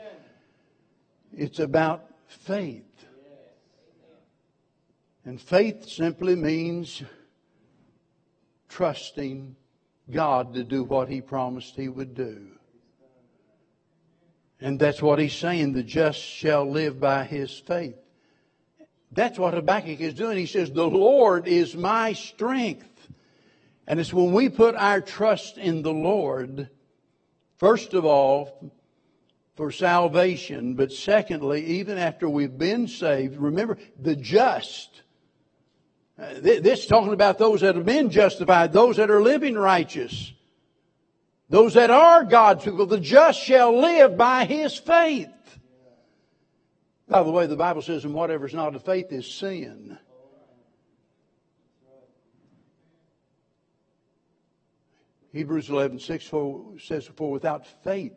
it's 1.31 1.59
about 1.59 2.05
faith. 2.27 2.83
And 5.25 5.39
faith 5.39 5.87
simply 5.87 6.35
means 6.35 7.01
trusting 8.67 9.55
God 10.11 10.53
to 10.55 10.63
do 10.63 10.83
what 10.83 11.07
He 11.07 11.21
promised 11.21 11.75
He 11.75 11.87
would 11.87 12.13
do. 12.13 12.47
And 14.59 14.79
that's 14.79 15.01
what 15.01 15.19
He's 15.19 15.33
saying 15.33 15.73
the 15.73 15.83
just 15.83 16.19
shall 16.19 16.69
live 16.69 16.99
by 16.99 17.23
His 17.23 17.57
faith. 17.57 17.95
That's 19.11 19.37
what 19.37 19.53
Habakkuk 19.53 20.01
is 20.01 20.13
doing. 20.13 20.37
He 20.37 20.45
says, 20.45 20.71
The 20.71 20.87
Lord 20.87 21.47
is 21.47 21.75
my 21.75 22.13
strength. 22.13 22.92
And 23.87 23.99
it's 23.99 24.13
when 24.13 24.31
we 24.31 24.49
put 24.49 24.75
our 24.75 25.01
trust 25.01 25.57
in 25.57 25.81
the 25.81 25.93
Lord, 25.93 26.69
first 27.57 27.93
of 27.93 28.05
all, 28.05 28.71
for 29.55 29.71
salvation, 29.71 30.75
but 30.75 30.91
secondly, 30.91 31.63
even 31.65 31.97
after 31.97 32.27
we've 32.27 32.57
been 32.57 32.87
saved, 32.87 33.37
remember, 33.37 33.77
the 33.99 34.15
just. 34.15 35.01
Uh, 36.17 36.33
this 36.39 36.81
is 36.81 36.87
talking 36.87 37.13
about 37.13 37.37
those 37.37 37.61
that 37.61 37.75
have 37.75 37.85
been 37.85 38.09
justified, 38.09 38.71
those 38.73 38.97
that 38.97 39.11
are 39.11 39.21
living 39.21 39.55
righteous, 39.55 40.33
those 41.49 41.73
that 41.75 41.91
are 41.91 42.23
God's 42.23 42.63
people. 42.63 42.85
The 42.85 42.99
just 42.99 43.39
shall 43.39 43.79
live 43.79 44.17
by 44.17 44.45
his 44.45 44.75
faith. 44.75 45.29
By 47.07 47.21
the 47.21 47.31
way, 47.31 47.45
the 47.45 47.55
Bible 47.55 47.81
says, 47.81 48.05
and 48.05 48.13
whatever 48.13 48.47
is 48.47 48.53
not 48.53 48.75
of 48.75 48.83
faith 48.83 49.11
is 49.11 49.29
sin. 49.29 49.99
Hebrews 55.33 55.69
11, 55.69 55.99
6 55.99 56.31
says, 56.79 57.09
For 57.15 57.31
without 57.31 57.65
faith, 57.83 58.13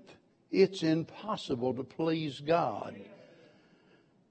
it's 0.51 0.83
impossible 0.83 1.75
to 1.75 1.83
please 1.83 2.41
God. 2.41 2.95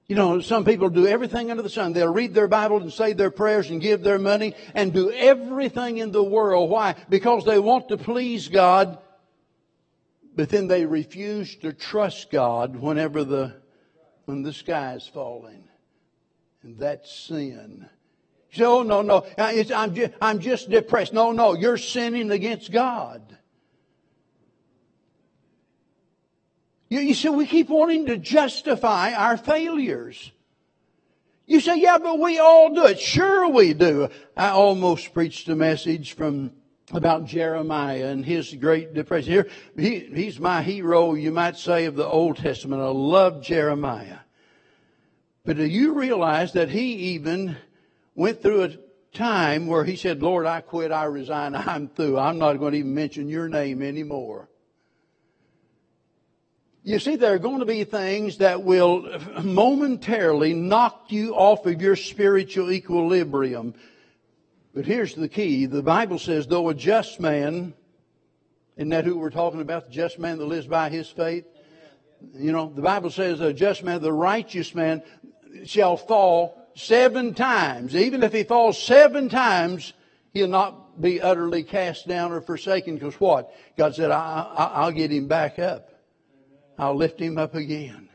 You 0.06 0.14
know, 0.14 0.38
some 0.38 0.64
people 0.64 0.88
do 0.88 1.08
everything 1.08 1.50
under 1.50 1.64
the 1.64 1.68
sun. 1.68 1.92
They'll 1.92 2.12
read 2.12 2.32
their 2.32 2.46
Bible 2.46 2.80
and 2.80 2.92
say 2.92 3.12
their 3.12 3.32
prayers 3.32 3.70
and 3.70 3.80
give 3.80 4.02
their 4.02 4.20
money 4.20 4.54
and 4.72 4.92
do 4.92 5.10
everything 5.10 5.98
in 5.98 6.12
the 6.12 6.22
world. 6.22 6.70
Why? 6.70 6.94
Because 7.08 7.44
they 7.44 7.58
want 7.58 7.88
to 7.88 7.96
please 7.96 8.46
God, 8.46 8.98
but 10.36 10.48
then 10.48 10.68
they 10.68 10.86
refuse 10.86 11.56
to 11.56 11.72
trust 11.72 12.30
God 12.30 12.76
whenever 12.76 13.24
the, 13.24 13.56
when 14.26 14.42
the 14.42 14.52
sky 14.52 14.94
is 14.94 15.10
falling. 15.12 15.64
And 16.62 16.78
that's 16.78 17.12
sin. 17.12 17.88
No, 18.58 18.82
no, 18.82 19.18
uh, 19.38 19.64
I'm, 19.74 19.94
just, 19.94 20.12
I'm 20.20 20.38
just 20.40 20.70
depressed. 20.70 21.12
No, 21.12 21.32
no, 21.32 21.54
you're 21.54 21.78
sinning 21.78 22.30
against 22.30 22.70
God. 22.72 23.36
You, 26.88 27.00
you 27.00 27.14
see, 27.14 27.28
we 27.28 27.46
keep 27.46 27.68
wanting 27.68 28.06
to 28.06 28.16
justify 28.16 29.12
our 29.12 29.36
failures. 29.36 30.32
You 31.46 31.60
say, 31.60 31.78
yeah, 31.78 31.98
but 31.98 32.18
we 32.18 32.38
all 32.38 32.74
do 32.74 32.86
it. 32.86 32.98
Sure 32.98 33.48
we 33.48 33.72
do. 33.72 34.08
I 34.36 34.48
almost 34.48 35.14
preached 35.14 35.48
a 35.48 35.56
message 35.56 36.14
from 36.14 36.52
about 36.92 37.24
Jeremiah 37.24 38.06
and 38.06 38.24
his 38.24 38.52
great 38.54 38.94
depression. 38.94 39.32
Here, 39.32 39.48
he, 39.76 40.00
he's 40.14 40.38
my 40.38 40.62
hero, 40.62 41.14
you 41.14 41.32
might 41.32 41.56
say, 41.56 41.84
of 41.86 41.96
the 41.96 42.06
Old 42.06 42.36
Testament. 42.36 42.82
I 42.82 42.86
love 42.86 43.42
Jeremiah. 43.42 44.18
But 45.44 45.56
do 45.56 45.64
you 45.64 45.94
realize 45.94 46.52
that 46.54 46.68
he 46.68 47.14
even 47.14 47.56
went 48.16 48.42
through 48.42 48.64
a 48.64 48.70
time 49.12 49.66
where 49.66 49.84
he 49.84 49.94
said, 49.94 50.22
Lord, 50.22 50.46
I 50.46 50.62
quit, 50.62 50.90
I 50.90 51.04
resign, 51.04 51.54
I'm 51.54 51.88
through. 51.88 52.18
I'm 52.18 52.38
not 52.38 52.54
going 52.54 52.72
to 52.72 52.78
even 52.78 52.94
mention 52.94 53.28
your 53.28 53.48
name 53.48 53.82
anymore. 53.82 54.48
You 56.82 56.98
see, 56.98 57.16
there 57.16 57.34
are 57.34 57.38
going 57.38 57.58
to 57.60 57.66
be 57.66 57.84
things 57.84 58.38
that 58.38 58.62
will 58.62 59.18
momentarily 59.42 60.54
knock 60.54 61.06
you 61.08 61.34
off 61.34 61.66
of 61.66 61.82
your 61.82 61.96
spiritual 61.96 62.72
equilibrium. 62.72 63.74
But 64.72 64.86
here's 64.86 65.14
the 65.14 65.28
key. 65.28 65.66
The 65.66 65.82
Bible 65.82 66.18
says, 66.18 66.46
though 66.46 66.68
a 66.68 66.74
just 66.74 67.18
man, 67.18 67.74
isn't 68.76 68.90
that 68.90 69.04
who 69.04 69.18
we're 69.18 69.30
talking 69.30 69.60
about? 69.60 69.86
The 69.86 69.92
just 69.92 70.18
man 70.18 70.38
that 70.38 70.44
lives 70.44 70.66
by 70.66 70.88
his 70.88 71.08
faith? 71.08 71.44
You 72.34 72.52
know, 72.52 72.72
the 72.72 72.82
Bible 72.82 73.10
says 73.10 73.40
a 73.40 73.52
just 73.52 73.82
man, 73.82 74.00
the 74.00 74.12
righteous 74.12 74.74
man 74.74 75.02
shall 75.64 75.96
fall 75.96 76.65
seven 76.76 77.34
times. 77.34 77.96
Even 77.96 78.22
if 78.22 78.32
he 78.32 78.44
falls 78.44 78.80
seven 78.80 79.28
times, 79.28 79.94
he'll 80.32 80.46
not 80.46 81.00
be 81.00 81.20
utterly 81.20 81.64
cast 81.64 82.06
down 82.06 82.30
or 82.30 82.40
forsaken 82.40 82.94
because 82.94 83.18
what? 83.18 83.52
God 83.76 83.96
said, 83.96 84.10
I, 84.10 84.84
will 84.84 84.92
get 84.92 85.10
him 85.10 85.26
back 85.26 85.58
up. 85.58 85.90
I'll 86.78 86.94
lift 86.94 87.18
him 87.18 87.38
up 87.38 87.54
again. 87.54 88.08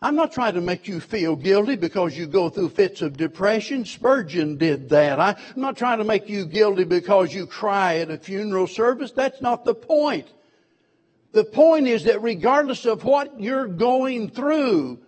I'm 0.00 0.16
not 0.16 0.32
trying 0.32 0.54
to 0.54 0.60
make 0.60 0.88
you 0.88 0.98
feel 0.98 1.36
guilty 1.36 1.76
because 1.76 2.16
you 2.16 2.26
go 2.26 2.48
through 2.48 2.70
fits 2.70 3.02
of 3.02 3.16
depression. 3.16 3.84
Spurgeon 3.84 4.56
did 4.56 4.88
that. 4.88 5.20
I'm 5.20 5.36
not 5.54 5.76
trying 5.76 5.98
to 5.98 6.04
make 6.04 6.28
you 6.28 6.44
guilty 6.44 6.82
because 6.82 7.32
you 7.32 7.46
cry 7.46 7.98
at 7.98 8.10
a 8.10 8.18
funeral 8.18 8.66
service. 8.66 9.12
That's 9.12 9.40
not 9.40 9.64
the 9.64 9.74
point. 9.74 10.26
The 11.30 11.44
point 11.44 11.86
is 11.86 12.04
that 12.04 12.20
regardless 12.20 12.84
of 12.84 13.04
what 13.04 13.40
you're 13.40 13.68
going 13.68 14.30
through, 14.30 14.98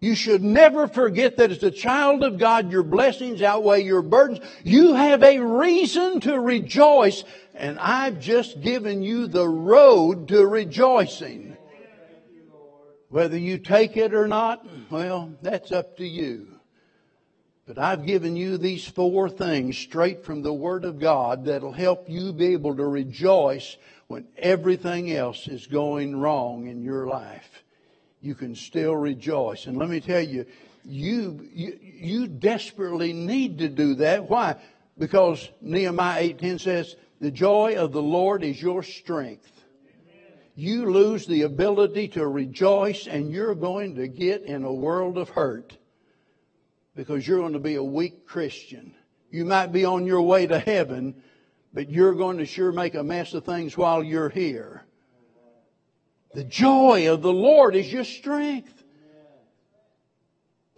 you 0.00 0.14
should 0.14 0.42
never 0.42 0.88
forget 0.88 1.36
that 1.36 1.50
as 1.50 1.62
a 1.62 1.70
child 1.70 2.24
of 2.24 2.38
God, 2.38 2.72
your 2.72 2.82
blessings 2.82 3.42
outweigh 3.42 3.82
your 3.82 4.00
burdens. 4.00 4.40
You 4.64 4.94
have 4.94 5.22
a 5.22 5.40
reason 5.40 6.20
to 6.20 6.40
rejoice, 6.40 7.22
and 7.54 7.78
I've 7.78 8.18
just 8.18 8.62
given 8.62 9.02
you 9.02 9.26
the 9.26 9.46
road 9.46 10.28
to 10.28 10.46
rejoicing. 10.46 11.54
Whether 13.10 13.36
you 13.36 13.58
take 13.58 13.98
it 13.98 14.14
or 14.14 14.26
not, 14.26 14.66
well, 14.88 15.34
that's 15.42 15.70
up 15.70 15.98
to 15.98 16.06
you. 16.06 16.46
But 17.66 17.78
I've 17.78 18.06
given 18.06 18.36
you 18.36 18.56
these 18.56 18.86
four 18.86 19.28
things 19.28 19.76
straight 19.76 20.24
from 20.24 20.40
the 20.40 20.52
Word 20.52 20.86
of 20.86 20.98
God 20.98 21.44
that'll 21.44 21.72
help 21.72 22.08
you 22.08 22.32
be 22.32 22.54
able 22.54 22.74
to 22.76 22.86
rejoice 22.86 23.76
when 24.06 24.26
everything 24.38 25.12
else 25.12 25.46
is 25.46 25.66
going 25.66 26.16
wrong 26.16 26.68
in 26.68 26.82
your 26.82 27.06
life 27.06 27.64
you 28.20 28.34
can 28.34 28.54
still 28.54 28.94
rejoice. 28.94 29.66
And 29.66 29.76
let 29.76 29.88
me 29.88 30.00
tell 30.00 30.20
you, 30.20 30.46
you, 30.84 31.48
you, 31.52 31.78
you 31.82 32.26
desperately 32.26 33.12
need 33.12 33.58
to 33.58 33.68
do 33.68 33.94
that. 33.96 34.28
Why? 34.28 34.56
Because 34.98 35.48
Nehemiah 35.60 36.34
8.10 36.34 36.60
says, 36.60 36.96
the 37.20 37.30
joy 37.30 37.76
of 37.76 37.92
the 37.92 38.02
Lord 38.02 38.42
is 38.42 38.60
your 38.60 38.82
strength. 38.82 39.52
you 40.54 40.90
lose 40.90 41.26
the 41.26 41.42
ability 41.42 42.08
to 42.08 42.26
rejoice 42.26 43.06
and 43.06 43.30
you're 43.30 43.54
going 43.54 43.96
to 43.96 44.08
get 44.08 44.42
in 44.42 44.64
a 44.64 44.72
world 44.72 45.18
of 45.18 45.28
hurt 45.30 45.76
because 46.94 47.26
you're 47.26 47.38
going 47.38 47.52
to 47.52 47.58
be 47.58 47.76
a 47.76 47.82
weak 47.82 48.26
Christian. 48.26 48.94
You 49.30 49.44
might 49.44 49.68
be 49.68 49.84
on 49.84 50.06
your 50.06 50.22
way 50.22 50.46
to 50.46 50.58
heaven, 50.58 51.22
but 51.72 51.88
you're 51.88 52.14
going 52.14 52.38
to 52.38 52.46
sure 52.46 52.72
make 52.72 52.94
a 52.94 53.04
mess 53.04 53.32
of 53.32 53.44
things 53.44 53.76
while 53.76 54.02
you're 54.02 54.28
here. 54.28 54.84
The 56.34 56.44
joy 56.44 57.12
of 57.12 57.22
the 57.22 57.32
Lord 57.32 57.74
is 57.74 57.92
your 57.92 58.04
strength. 58.04 58.80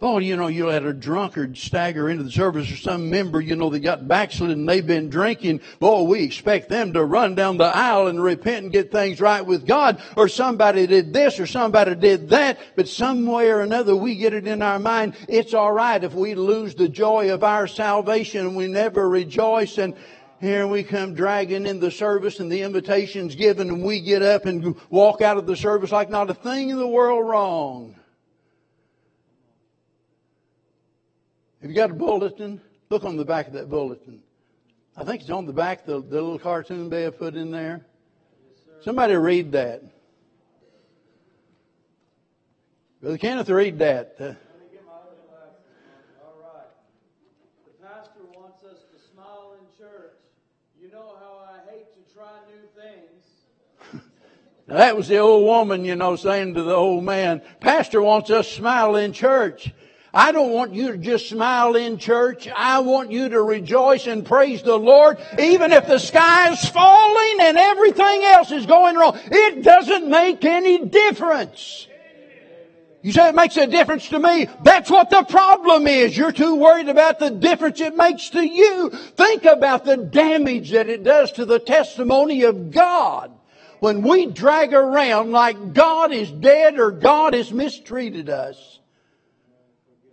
Oh, 0.05 0.17
you 0.17 0.35
know, 0.35 0.47
you 0.47 0.67
let 0.67 0.83
a 0.83 0.91
drunkard 0.91 1.57
stagger 1.57 2.09
into 2.09 2.23
the 2.23 2.31
service 2.31 2.69
or 2.69 2.75
some 2.75 3.09
member, 3.09 3.39
you 3.39 3.55
know, 3.55 3.69
they 3.69 3.79
got 3.79 4.05
backslidden 4.05 4.59
and 4.59 4.67
they've 4.67 4.85
been 4.85 5.09
drinking. 5.09 5.61
Boy, 5.79 6.01
we 6.01 6.23
expect 6.23 6.67
them 6.67 6.91
to 6.91 7.05
run 7.05 7.35
down 7.35 7.55
the 7.55 7.73
aisle 7.73 8.07
and 8.07 8.21
repent 8.21 8.63
and 8.63 8.73
get 8.73 8.91
things 8.91 9.21
right 9.21 9.45
with 9.45 9.65
God. 9.65 10.01
Or 10.17 10.27
somebody 10.27 10.87
did 10.87 11.13
this 11.13 11.39
or 11.39 11.47
somebody 11.47 11.95
did 11.95 12.31
that. 12.31 12.59
But 12.75 12.89
some 12.89 13.25
way 13.25 13.49
or 13.49 13.61
another, 13.61 13.95
we 13.95 14.15
get 14.15 14.33
it 14.33 14.45
in 14.45 14.61
our 14.61 14.77
mind. 14.77 15.15
It's 15.29 15.53
alright 15.53 16.03
if 16.03 16.13
we 16.13 16.35
lose 16.35 16.75
the 16.75 16.89
joy 16.89 17.31
of 17.31 17.45
our 17.45 17.65
salvation 17.65 18.45
and 18.45 18.57
we 18.57 18.67
never 18.67 19.07
rejoice 19.07 19.77
and 19.77 19.95
here 20.43 20.67
we 20.67 20.83
come 20.83 21.13
dragging 21.13 21.65
in 21.65 21.79
the 21.79 21.89
service 21.89 22.41
and 22.41 22.51
the 22.51 22.63
invitation's 22.63 23.33
given 23.33 23.69
and 23.69 23.81
we 23.81 24.01
get 24.01 24.21
up 24.21 24.45
and 24.45 24.75
walk 24.89 25.21
out 25.21 25.37
of 25.37 25.47
the 25.47 25.55
service 25.55 25.89
like 25.89 26.09
not 26.09 26.29
a 26.29 26.33
thing 26.33 26.69
in 26.69 26.77
the 26.77 26.87
world 26.87 27.25
wrong. 27.25 27.95
Have 31.61 31.69
you 31.69 31.75
got 31.75 31.91
a 31.91 31.93
bulletin? 31.93 32.59
Look 32.89 33.05
on 33.05 33.15
the 33.15 33.23
back 33.23 33.47
of 33.47 33.53
that 33.53 33.69
bulletin. 33.69 34.21
I 34.97 35.05
think 35.05 35.21
it's 35.21 35.29
on 35.29 35.45
the 35.45 35.53
back, 35.53 35.85
the, 35.85 36.01
the 36.01 36.21
little 36.21 36.37
cartoon 36.37 36.89
they 36.89 37.03
have 37.03 37.17
put 37.17 37.35
in 37.35 37.49
there. 37.49 37.85
Somebody 38.81 39.15
read 39.15 39.53
that. 39.53 39.81
Brother 43.01 43.17
Kenneth, 43.17 43.49
read 43.49 43.79
that. 43.79 44.15
Uh, 44.19 44.33
Now, 54.67 54.77
that 54.77 54.95
was 54.95 55.09
the 55.09 55.17
old 55.17 55.43
woman, 55.43 55.83
you 55.83 55.95
know, 55.95 56.15
saying 56.15 56.53
to 56.53 56.63
the 56.63 56.73
old 56.73 57.03
man, 57.03 57.41
Pastor 57.59 58.01
wants 58.01 58.29
us 58.29 58.47
to 58.47 58.53
smile 58.53 58.95
in 58.95 59.11
church. 59.11 59.73
I 60.13 60.31
don't 60.31 60.51
want 60.51 60.73
you 60.73 60.91
to 60.91 60.97
just 60.97 61.27
smile 61.27 61.75
in 61.75 61.97
church. 61.97 62.47
I 62.47 62.79
want 62.79 63.11
you 63.11 63.29
to 63.29 63.41
rejoice 63.41 64.05
and 64.05 64.23
praise 64.23 64.61
the 64.61 64.77
Lord, 64.77 65.17
even 65.39 65.73
if 65.73 65.87
the 65.87 65.97
sky 65.97 66.51
is 66.51 66.63
falling 66.69 67.37
and 67.41 67.57
everything 67.57 68.23
else 68.23 68.51
is 68.51 68.65
going 68.65 68.95
wrong. 68.95 69.19
It 69.25 69.63
doesn't 69.63 70.07
make 70.07 70.45
any 70.45 70.85
difference. 70.85 71.87
You 73.01 73.11
say 73.11 73.27
it 73.27 73.35
makes 73.35 73.57
a 73.57 73.67
difference 73.67 74.07
to 74.09 74.19
me. 74.19 74.47
That's 74.63 74.89
what 74.89 75.09
the 75.09 75.23
problem 75.23 75.87
is. 75.87 76.15
You're 76.15 76.31
too 76.31 76.55
worried 76.55 76.87
about 76.87 77.19
the 77.19 77.31
difference 77.31 77.81
it 77.81 77.97
makes 77.97 78.29
to 78.29 78.41
you. 78.41 78.91
Think 78.91 79.43
about 79.43 79.83
the 79.83 79.97
damage 79.97 80.71
that 80.71 80.89
it 80.89 81.03
does 81.03 81.33
to 81.33 81.43
the 81.43 81.59
testimony 81.59 82.43
of 82.43 82.71
God 82.71 83.32
when 83.83 84.01
we 84.01 84.27
drag 84.27 84.73
around 84.73 85.33
like 85.33 85.73
God 85.73 86.13
is 86.13 86.31
dead 86.31 86.79
or 86.79 86.89
God 86.89 87.33
has 87.33 87.51
mistreated 87.51 88.29
us. 88.29 88.79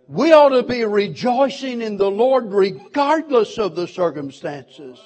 We 0.09 0.33
ought 0.33 0.49
to 0.49 0.63
be 0.63 0.83
rejoicing 0.83 1.81
in 1.81 1.95
the 1.95 2.11
Lord 2.11 2.51
regardless 2.51 3.57
of 3.57 3.77
the 3.77 3.87
circumstances. 3.87 4.99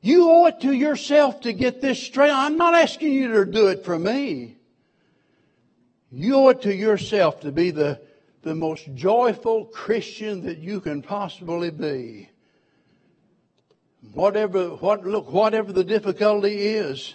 You 0.00 0.30
owe 0.30 0.46
it 0.46 0.60
to 0.60 0.70
yourself 0.72 1.40
to 1.40 1.52
get 1.52 1.80
this 1.80 2.00
straight. 2.00 2.30
I'm 2.30 2.56
not 2.56 2.74
asking 2.74 3.14
you 3.14 3.32
to 3.32 3.46
do 3.46 3.66
it 3.66 3.84
for 3.84 3.98
me. 3.98 4.56
You 6.12 6.36
owe 6.36 6.48
it 6.50 6.62
to 6.62 6.72
yourself 6.72 7.40
to 7.40 7.50
be 7.50 7.72
the, 7.72 8.00
the 8.42 8.54
most 8.54 8.94
joyful 8.94 9.64
Christian 9.64 10.42
that 10.42 10.58
you 10.58 10.80
can 10.80 11.02
possibly 11.02 11.70
be. 11.70 12.30
Whatever, 14.14 14.68
what, 14.70 15.06
look, 15.06 15.32
whatever 15.32 15.72
the 15.72 15.84
difficulty 15.84 16.68
is, 16.68 17.14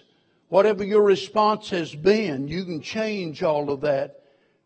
whatever 0.50 0.84
your 0.84 1.02
response 1.02 1.70
has 1.70 1.94
been, 1.94 2.48
you 2.48 2.66
can 2.66 2.82
change 2.82 3.42
all 3.44 3.72
of 3.72 3.82
that 3.82 4.22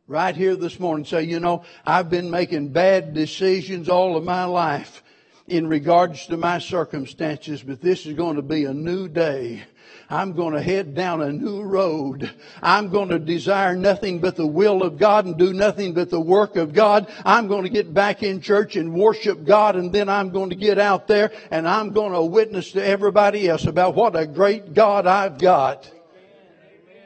right 0.08 0.36
here 0.36 0.56
this 0.56 0.80
morning 0.80 1.06
say, 1.06 1.24
you 1.24 1.40
know, 1.40 1.64
I've 1.86 2.10
been 2.10 2.30
making 2.30 2.70
bad 2.70 3.14
decisions 3.14 3.90
all 3.90 4.16
of 4.18 4.24
my 4.24 4.46
life 4.46 5.04
in 5.48 5.68
regards 5.68 6.28
to 6.28 6.38
my 6.38 6.60
circumstances, 6.60 7.64
but 7.64 7.82
this 7.82 8.06
is 8.06 8.14
going 8.14 8.36
to 8.36 8.42
be 8.42 8.66
a 8.66 8.74
new 8.74 9.08
day. 9.08 9.64
I'm 10.10 10.34
going 10.34 10.54
to 10.54 10.62
head 10.62 10.94
down 10.94 11.22
a 11.22 11.32
new 11.32 11.64
road. 11.64 12.32
I'm 12.62 12.90
going 12.90 13.10
to 13.10 13.20
desire 13.20 13.76
nothing 13.76 14.20
but 14.20 14.36
the 14.36 14.46
will 14.46 14.84
of 14.84 14.98
God 14.98 15.26
and 15.26 15.38
do 15.38 15.54
nothing 15.54 15.94
but 15.94 16.10
the 16.10 16.20
work 16.20 16.56
of 16.56 16.74
God. 16.74 17.12
I'm 17.26 17.48
going 17.48 17.64
to 17.64 17.70
get 17.70 17.94
back 17.94 18.22
in 18.22 18.42
church 18.42 18.76
and 18.76 18.94
worship 18.94 19.46
God 19.46 19.76
and 19.76 19.92
then 19.92 20.10
I'm 20.10 20.30
going 20.30 20.52
to 20.52 20.56
get 20.56 20.78
out 20.78 21.08
there 21.08 21.32
and 21.50 21.68
I'm 21.68 21.92
going 21.92 22.14
to 22.14 22.24
witness 22.24 22.74
to 22.74 22.86
everybody 22.86 23.48
else 23.50 23.66
about 23.66 23.96
what 23.96 24.16
a 24.16 24.28
great 24.28 24.74
God 24.74 25.08
I've 25.08 25.38
got. 25.38 25.92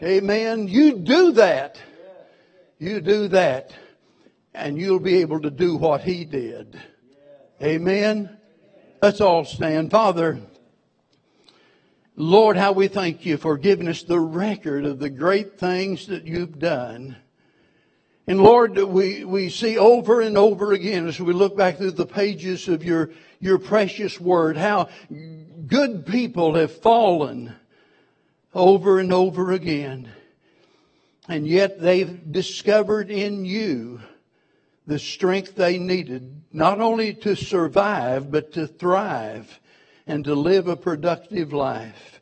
Amen. 0.04 0.68
You 0.68 0.98
do 0.98 1.34
that. 1.34 1.80
You 2.80 3.02
do 3.02 3.30
that 3.30 3.74
and 4.54 4.78
you'll 4.78 5.00
be 5.00 5.22
able 5.22 5.42
to 5.42 5.52
do 5.52 5.76
what 5.78 6.02
he 6.02 6.26
did. 6.26 6.80
Amen. 7.62 8.38
Let's 9.02 9.22
all 9.22 9.46
stand. 9.46 9.92
Father, 9.92 10.40
Lord, 12.22 12.58
how 12.58 12.74
we 12.74 12.90
thank 12.90 13.26
you 13.26 13.38
for 13.38 13.58
giving 13.58 13.88
us 13.88 14.04
the 14.04 14.20
record 14.20 14.84
of 14.84 15.00
the 15.00 15.10
great 15.10 15.58
things 15.58 16.08
that 16.08 16.26
you've 16.26 16.60
done. 16.60 17.16
And 18.28 18.44
Lord, 18.44 18.78
we, 18.78 19.24
we 19.24 19.50
see 19.50 19.78
over 19.78 20.20
and 20.20 20.38
over 20.38 20.74
again 20.74 21.08
as 21.08 21.18
we 21.18 21.32
look 21.32 21.56
back 21.56 21.78
through 21.78 21.92
the 21.92 22.06
pages 22.06 22.68
of 22.68 22.84
your, 22.84 23.12
your 23.40 23.58
precious 23.58 24.20
word, 24.20 24.58
how 24.58 24.90
good 25.66 26.06
people 26.06 26.56
have 26.56 26.82
fallen 26.82 27.56
over 28.54 29.00
and 29.00 29.14
over 29.14 29.54
again. 29.54 30.12
And 31.30 31.48
yet 31.48 31.80
they've 31.80 32.30
discovered 32.30 33.10
in 33.10 33.46
you 33.46 34.02
the 34.86 35.00
strength 35.00 35.56
they 35.56 35.78
needed, 35.78 36.42
not 36.52 36.82
only 36.82 37.14
to 37.14 37.38
survive, 37.38 38.30
but 38.30 38.52
to 38.54 38.68
thrive 38.68 39.58
and 40.10 40.26
to 40.26 40.34
live 40.34 40.68
a 40.68 40.76
productive 40.76 41.54
life. 41.54 42.20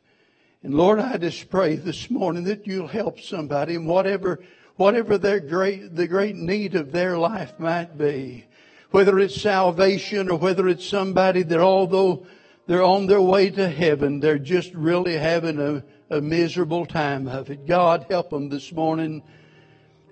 And 0.62 0.74
Lord, 0.74 1.00
I 1.00 1.16
just 1.16 1.48
pray 1.48 1.76
this 1.76 2.10
morning 2.10 2.44
that 2.44 2.66
you'll 2.66 2.86
help 2.86 3.18
somebody 3.18 3.76
in 3.76 3.86
whatever, 3.86 4.40
whatever 4.76 5.16
their 5.16 5.40
great, 5.40 5.96
the 5.96 6.06
great 6.06 6.36
need 6.36 6.74
of 6.74 6.92
their 6.92 7.16
life 7.16 7.58
might 7.58 7.96
be. 7.96 8.44
Whether 8.90 9.18
it's 9.18 9.40
salvation 9.40 10.28
or 10.30 10.36
whether 10.36 10.68
it's 10.68 10.86
somebody 10.86 11.42
that 11.44 11.60
although 11.60 12.26
they're 12.66 12.82
on 12.82 13.06
their 13.06 13.22
way 13.22 13.48
to 13.48 13.66
heaven, 13.70 14.20
they're 14.20 14.38
just 14.38 14.74
really 14.74 15.16
having 15.16 15.58
a, 15.58 15.82
a 16.14 16.20
miserable 16.20 16.84
time 16.84 17.26
of 17.26 17.48
it. 17.48 17.66
God, 17.66 18.04
help 18.10 18.28
them 18.28 18.50
this 18.50 18.70
morning. 18.70 19.22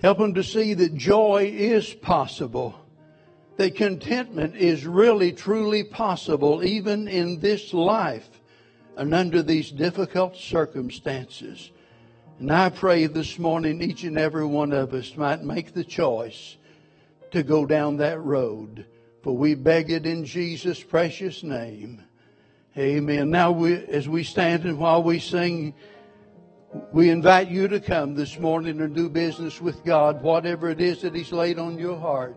Help 0.00 0.16
them 0.16 0.32
to 0.32 0.42
see 0.42 0.72
that 0.72 0.94
joy 0.94 1.52
is 1.54 1.92
possible. 1.92 2.85
That 3.56 3.74
contentment 3.74 4.56
is 4.56 4.86
really 4.86 5.32
truly 5.32 5.82
possible 5.82 6.62
even 6.62 7.08
in 7.08 7.40
this 7.40 7.72
life 7.72 8.28
and 8.96 9.14
under 9.14 9.42
these 9.42 9.70
difficult 9.70 10.36
circumstances. 10.36 11.70
And 12.38 12.52
I 12.52 12.68
pray 12.68 13.06
this 13.06 13.38
morning 13.38 13.80
each 13.80 14.04
and 14.04 14.18
every 14.18 14.44
one 14.44 14.72
of 14.72 14.92
us 14.92 15.16
might 15.16 15.42
make 15.42 15.72
the 15.72 15.84
choice 15.84 16.56
to 17.30 17.42
go 17.42 17.64
down 17.64 17.96
that 17.96 18.20
road. 18.20 18.86
For 19.22 19.34
we 19.34 19.54
beg 19.54 19.90
it 19.90 20.04
in 20.04 20.24
Jesus' 20.24 20.82
precious 20.82 21.42
name. 21.42 22.02
Amen. 22.76 23.30
Now, 23.30 23.52
we, 23.52 23.74
as 23.74 24.06
we 24.06 24.22
stand 24.22 24.64
and 24.64 24.78
while 24.78 25.02
we 25.02 25.18
sing, 25.18 25.74
we 26.92 27.08
invite 27.08 27.48
you 27.48 27.68
to 27.68 27.80
come 27.80 28.14
this 28.14 28.38
morning 28.38 28.82
and 28.82 28.94
do 28.94 29.08
business 29.08 29.62
with 29.62 29.82
God, 29.82 30.22
whatever 30.22 30.68
it 30.68 30.80
is 30.80 31.00
that 31.00 31.14
He's 31.14 31.32
laid 31.32 31.58
on 31.58 31.78
your 31.78 31.98
heart. 31.98 32.36